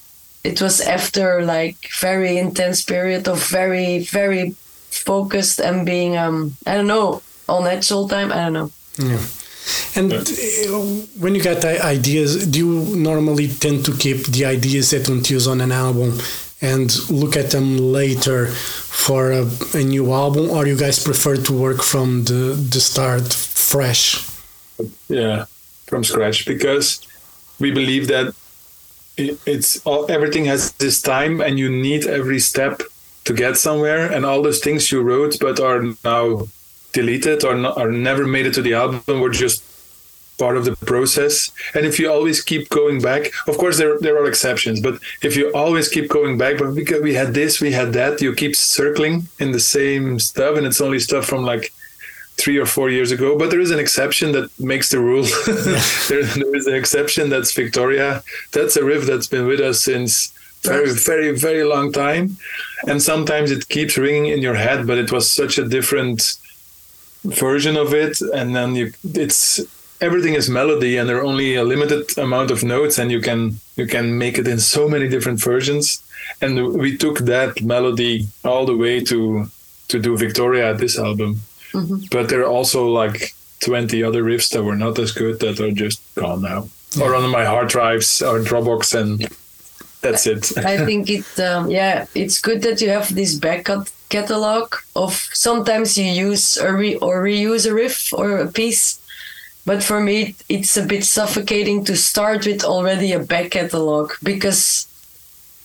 it 0.43 0.61
was 0.61 0.81
after 0.81 1.43
like 1.43 1.77
very 1.99 2.37
intense 2.37 2.83
period 2.83 3.27
of 3.27 3.49
very 3.49 3.99
very 3.99 4.55
focused 4.89 5.59
and 5.59 5.85
being 5.85 6.17
um 6.17 6.55
I 6.65 6.75
don't 6.75 6.87
know 6.87 7.21
on 7.47 7.67
edge 7.67 7.91
all 7.91 8.07
natural 8.07 8.07
time 8.07 8.31
I 8.31 8.35
don't 8.43 8.53
know 8.53 8.71
Yeah. 8.97 9.21
And 9.95 10.11
uh, 10.11 10.19
when 11.17 11.35
you 11.35 11.41
get 11.41 11.63
ideas, 11.63 12.45
do 12.47 12.59
you 12.59 12.95
normally 12.97 13.47
tend 13.47 13.85
to 13.85 13.95
keep 13.95 14.25
the 14.27 14.43
ideas 14.43 14.91
that 14.91 15.07
you 15.07 15.21
use 15.35 15.47
on 15.47 15.61
an 15.61 15.71
album 15.71 16.19
and 16.63 17.09
look 17.11 17.35
at 17.35 17.51
them 17.51 17.77
later 17.77 18.47
for 18.47 19.31
a, 19.31 19.45
a 19.73 19.83
new 19.83 20.11
album, 20.11 20.49
or 20.49 20.65
you 20.65 20.77
guys 20.77 21.03
prefer 21.03 21.35
to 21.35 21.53
work 21.53 21.83
from 21.83 22.23
the, 22.23 22.55
the 22.73 22.79
start 22.79 23.31
fresh? 23.33 24.33
yeah 25.07 25.45
from 25.85 26.03
scratch 26.03 26.45
because 26.45 27.05
we 27.59 27.71
believe 27.71 28.07
that 28.07 28.33
it, 29.17 29.39
it's 29.45 29.85
all 29.85 30.09
everything 30.09 30.45
has 30.45 30.71
this 30.73 31.01
time 31.01 31.41
and 31.41 31.59
you 31.59 31.69
need 31.69 32.05
every 32.07 32.39
step 32.39 32.81
to 33.25 33.33
get 33.33 33.57
somewhere 33.57 34.11
and 34.11 34.25
all 34.25 34.41
those 34.41 34.59
things 34.59 34.91
you 34.91 35.01
wrote 35.01 35.37
but 35.39 35.59
are 35.59 35.83
now 36.03 36.41
deleted 36.93 37.43
or, 37.43 37.55
not, 37.55 37.77
or 37.77 37.91
never 37.91 38.25
made 38.25 38.45
it 38.45 38.53
to 38.53 38.61
the 38.61 38.73
album 38.73 39.21
were 39.21 39.29
just 39.29 39.63
part 40.37 40.57
of 40.57 40.65
the 40.65 40.75
process 40.85 41.51
and 41.75 41.85
if 41.85 41.99
you 41.99 42.11
always 42.11 42.41
keep 42.41 42.69
going 42.69 43.01
back 43.01 43.31
of 43.47 43.57
course 43.57 43.77
there, 43.77 43.99
there 43.99 44.17
are 44.17 44.27
exceptions 44.27 44.81
but 44.81 44.95
if 45.21 45.35
you 45.35 45.51
always 45.53 45.87
keep 45.87 46.09
going 46.09 46.37
back 46.37 46.57
but 46.57 46.73
because 46.73 47.01
we 47.01 47.13
had 47.13 47.33
this 47.33 47.61
we 47.61 47.71
had 47.71 47.93
that 47.93 48.21
you 48.21 48.33
keep 48.33 48.55
circling 48.55 49.27
in 49.39 49.51
the 49.51 49.59
same 49.59 50.19
stuff 50.19 50.57
and 50.57 50.65
it's 50.65 50.81
only 50.81 50.99
stuff 50.99 51.25
from 51.25 51.43
like 51.43 51.71
three 52.37 52.57
or 52.57 52.65
four 52.65 52.89
years 52.89 53.11
ago. 53.11 53.37
But 53.37 53.51
there 53.51 53.59
is 53.59 53.71
an 53.71 53.79
exception 53.79 54.31
that 54.31 54.49
makes 54.59 54.89
the 54.89 54.99
rule. 54.99 55.23
there, 56.09 56.23
there 56.23 56.55
is 56.55 56.67
an 56.67 56.75
exception 56.75 57.29
that's 57.29 57.53
Victoria. 57.53 58.23
That's 58.51 58.75
a 58.75 58.83
riff 58.83 59.05
that's 59.05 59.27
been 59.27 59.45
with 59.45 59.59
us 59.59 59.81
since 59.83 60.33
very, 60.63 60.91
very, 60.91 61.37
very 61.37 61.63
long 61.63 61.91
time. 61.91 62.37
And 62.87 63.01
sometimes 63.01 63.51
it 63.51 63.67
keeps 63.69 63.97
ringing 63.97 64.27
in 64.27 64.41
your 64.41 64.55
head, 64.55 64.87
but 64.87 64.97
it 64.97 65.11
was 65.11 65.29
such 65.29 65.57
a 65.57 65.67
different 65.67 66.37
version 67.23 67.77
of 67.77 67.93
it. 67.93 68.21
And 68.21 68.55
then 68.55 68.75
you, 68.75 68.93
it's 69.03 69.59
everything 70.03 70.33
is 70.35 70.49
melody, 70.49 70.97
and 70.97 71.07
there 71.07 71.17
are 71.17 71.23
only 71.23 71.55
a 71.55 71.63
limited 71.63 72.17
amount 72.17 72.51
of 72.51 72.63
notes, 72.63 72.99
and 72.99 73.11
you 73.11 73.21
can 73.21 73.39
you 73.75 73.87
can 73.87 74.17
make 74.17 74.37
it 74.37 74.47
in 74.47 74.59
so 74.59 74.87
many 74.87 75.07
different 75.07 75.39
versions. 75.39 76.03
And 76.41 76.53
we 76.83 76.97
took 76.97 77.19
that 77.19 77.61
melody 77.61 78.27
all 78.43 78.65
the 78.65 78.77
way 78.83 79.03
to 79.09 79.47
to 79.87 79.99
do 79.99 80.17
Victoria 80.17 80.71
at 80.71 80.77
this 80.77 80.97
album. 80.97 81.41
But 82.11 82.29
there 82.29 82.41
are 82.41 82.53
also 82.57 82.87
like 82.87 83.33
20 83.61 84.03
other 84.03 84.23
riffs 84.23 84.49
that 84.51 84.63
were 84.63 84.75
not 84.75 84.99
as 84.99 85.11
good 85.11 85.39
that 85.39 85.59
are 85.59 85.71
just 85.71 86.01
gone 86.15 86.41
now. 86.41 86.67
Or 87.01 87.15
on 87.15 87.27
my 87.31 87.45
hard 87.45 87.69
drives 87.69 88.21
or 88.21 88.39
Dropbox 88.39 88.93
and 88.93 89.27
that's 90.01 90.27
it. 90.27 90.55
I 90.57 90.85
think 90.85 91.09
it 91.09 91.39
um, 91.39 91.71
yeah 91.71 92.05
it's 92.13 92.39
good 92.39 92.61
that 92.61 92.81
you 92.81 92.89
have 92.89 93.15
this 93.15 93.33
back 93.35 93.67
catalog 94.09 94.75
of 94.95 95.13
sometimes 95.33 95.97
you 95.97 96.05
use 96.05 96.57
a 96.57 96.71
re- 96.71 96.97
or 96.97 97.23
reuse 97.23 97.65
a 97.65 97.73
riff 97.73 98.13
or 98.13 98.37
a 98.37 98.47
piece 98.47 98.99
but 99.65 99.83
for 99.83 99.99
me 99.99 100.35
it's 100.49 100.75
a 100.77 100.85
bit 100.85 101.03
suffocating 101.03 101.83
to 101.85 101.95
start 101.95 102.45
with 102.45 102.63
already 102.63 103.13
a 103.13 103.19
back 103.19 103.51
catalog 103.51 104.11
because 104.21 104.87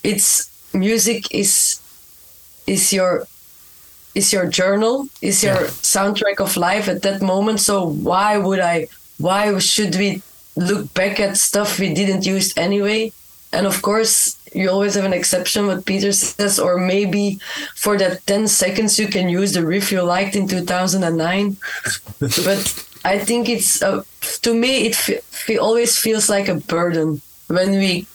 it's 0.02 0.50
music 0.74 1.34
is 1.34 1.80
is 2.66 2.92
your 2.92 3.26
is 4.14 4.32
your 4.32 4.46
journal 4.46 5.08
is 5.22 5.42
your 5.42 5.56
soundtrack 5.94 6.40
of 6.40 6.56
life 6.56 6.88
at 6.88 7.02
that 7.02 7.22
moment. 7.22 7.60
So 7.60 7.86
why 7.86 8.36
would 8.36 8.60
i 8.60 8.88
why 9.18 9.58
should 9.58 9.94
we 9.96 10.22
look 10.56 10.92
back 10.94 11.20
at 11.20 11.36
stuff 11.36 11.78
we 11.78 11.92
didn't 11.94 12.26
use 12.26 12.56
anyway? 12.56 13.12
And 13.52 13.66
of 13.66 13.80
course 13.82 14.36
you 14.54 14.70
always 14.70 14.94
have 14.94 15.04
an 15.04 15.12
exception 15.12 15.66
what 15.66 15.84
peter 15.84 16.10
says 16.10 16.58
or 16.58 16.78
maybe 16.78 17.38
for 17.74 17.98
that 17.98 18.26
10 18.26 18.48
seconds 18.48 18.98
you 18.98 19.06
can 19.06 19.28
use 19.28 19.52
the 19.52 19.64
riff 19.64 19.92
you 19.92 20.00
liked 20.00 20.34
in 20.34 20.48
2009 20.48 21.56
but 22.20 22.87
i 23.04 23.18
think 23.18 23.48
it's 23.48 23.82
uh, 23.82 24.02
to 24.42 24.54
me 24.54 24.86
it 24.86 24.94
fe- 24.94 25.58
always 25.58 25.98
feels 25.98 26.28
like 26.28 26.48
a 26.48 26.54
burden. 26.54 27.20
When 27.48 27.70
we 27.70 28.06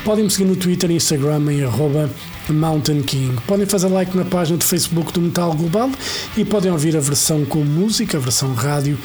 Podem 0.04 0.24
me 0.24 0.30
seguir 0.30 0.46
no 0.46 0.56
Twitter 0.56 0.90
e 0.90 0.96
Instagram 0.96 1.52
em 1.52 1.62
arroba 1.62 2.10
Mountain 2.48 3.02
King. 3.02 3.40
Podem 3.46 3.66
fazer 3.66 3.86
like 3.86 4.16
na 4.16 4.24
página 4.24 4.58
do 4.58 4.64
Facebook 4.64 5.12
do 5.12 5.20
Metal 5.20 5.54
Global 5.54 5.92
e 6.36 6.44
podem 6.44 6.72
ouvir 6.72 6.96
a 6.96 7.00
versão 7.00 7.44
com 7.44 7.60
música, 7.60 8.16
a 8.16 8.20
versão 8.20 8.52
rádio, 8.52 8.98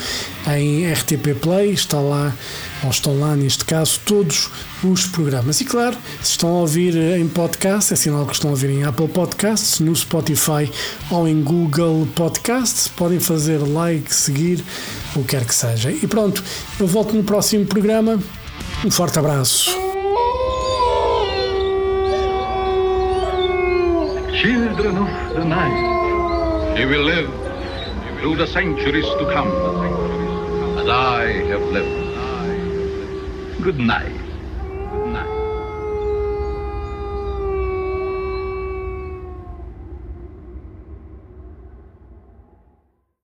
em 0.47 0.91
RTP 0.91 1.35
Play. 1.39 1.73
Está 1.73 1.99
lá, 1.99 2.33
ou 2.83 2.89
estão 2.89 3.19
lá 3.19 3.35
neste 3.35 3.63
caso, 3.63 3.99
todos 4.03 4.49
os 4.83 5.05
programas. 5.07 5.61
E 5.61 5.65
claro, 5.65 5.95
se 6.21 6.31
estão 6.31 6.49
a 6.49 6.59
ouvir 6.61 6.95
em 6.95 7.27
podcast, 7.27 7.93
é 7.93 7.95
sinal 7.95 8.25
que 8.25 8.33
estão 8.33 8.49
a 8.49 8.53
ouvir 8.53 8.69
em 8.69 8.83
Apple 8.83 9.07
Podcasts, 9.07 9.79
no 9.79 9.95
Spotify 9.95 10.71
ou 11.09 11.27
em 11.27 11.41
Google 11.41 12.07
Podcasts. 12.15 12.87
Podem 12.87 13.19
fazer 13.19 13.57
like, 13.59 14.13
seguir, 14.13 14.63
o 15.15 15.21
que 15.21 15.29
quer 15.29 15.45
que 15.45 15.55
seja. 15.55 15.91
E 15.91 16.07
pronto, 16.07 16.43
eu 16.79 16.87
volto 16.87 17.13
no 17.13 17.23
próximo 17.23 17.65
programa. 17.65 18.19
Um 18.85 18.91
forte 18.91 19.19
abraço. 19.19 19.71
children 24.41 24.97
of 24.97 25.35
the 25.35 25.45
night. 25.45 26.75
She 26.75 26.85
will 26.85 27.03
live 27.03 27.29
through 28.19 28.37
the 28.37 28.47
centuries 28.47 29.05
to 29.05 29.25
come, 29.31 29.51
as 30.79 30.87
I 30.87 31.25
have 31.51 31.61
lived. 31.61 32.01
Good 33.61 33.77
night. 33.77 34.20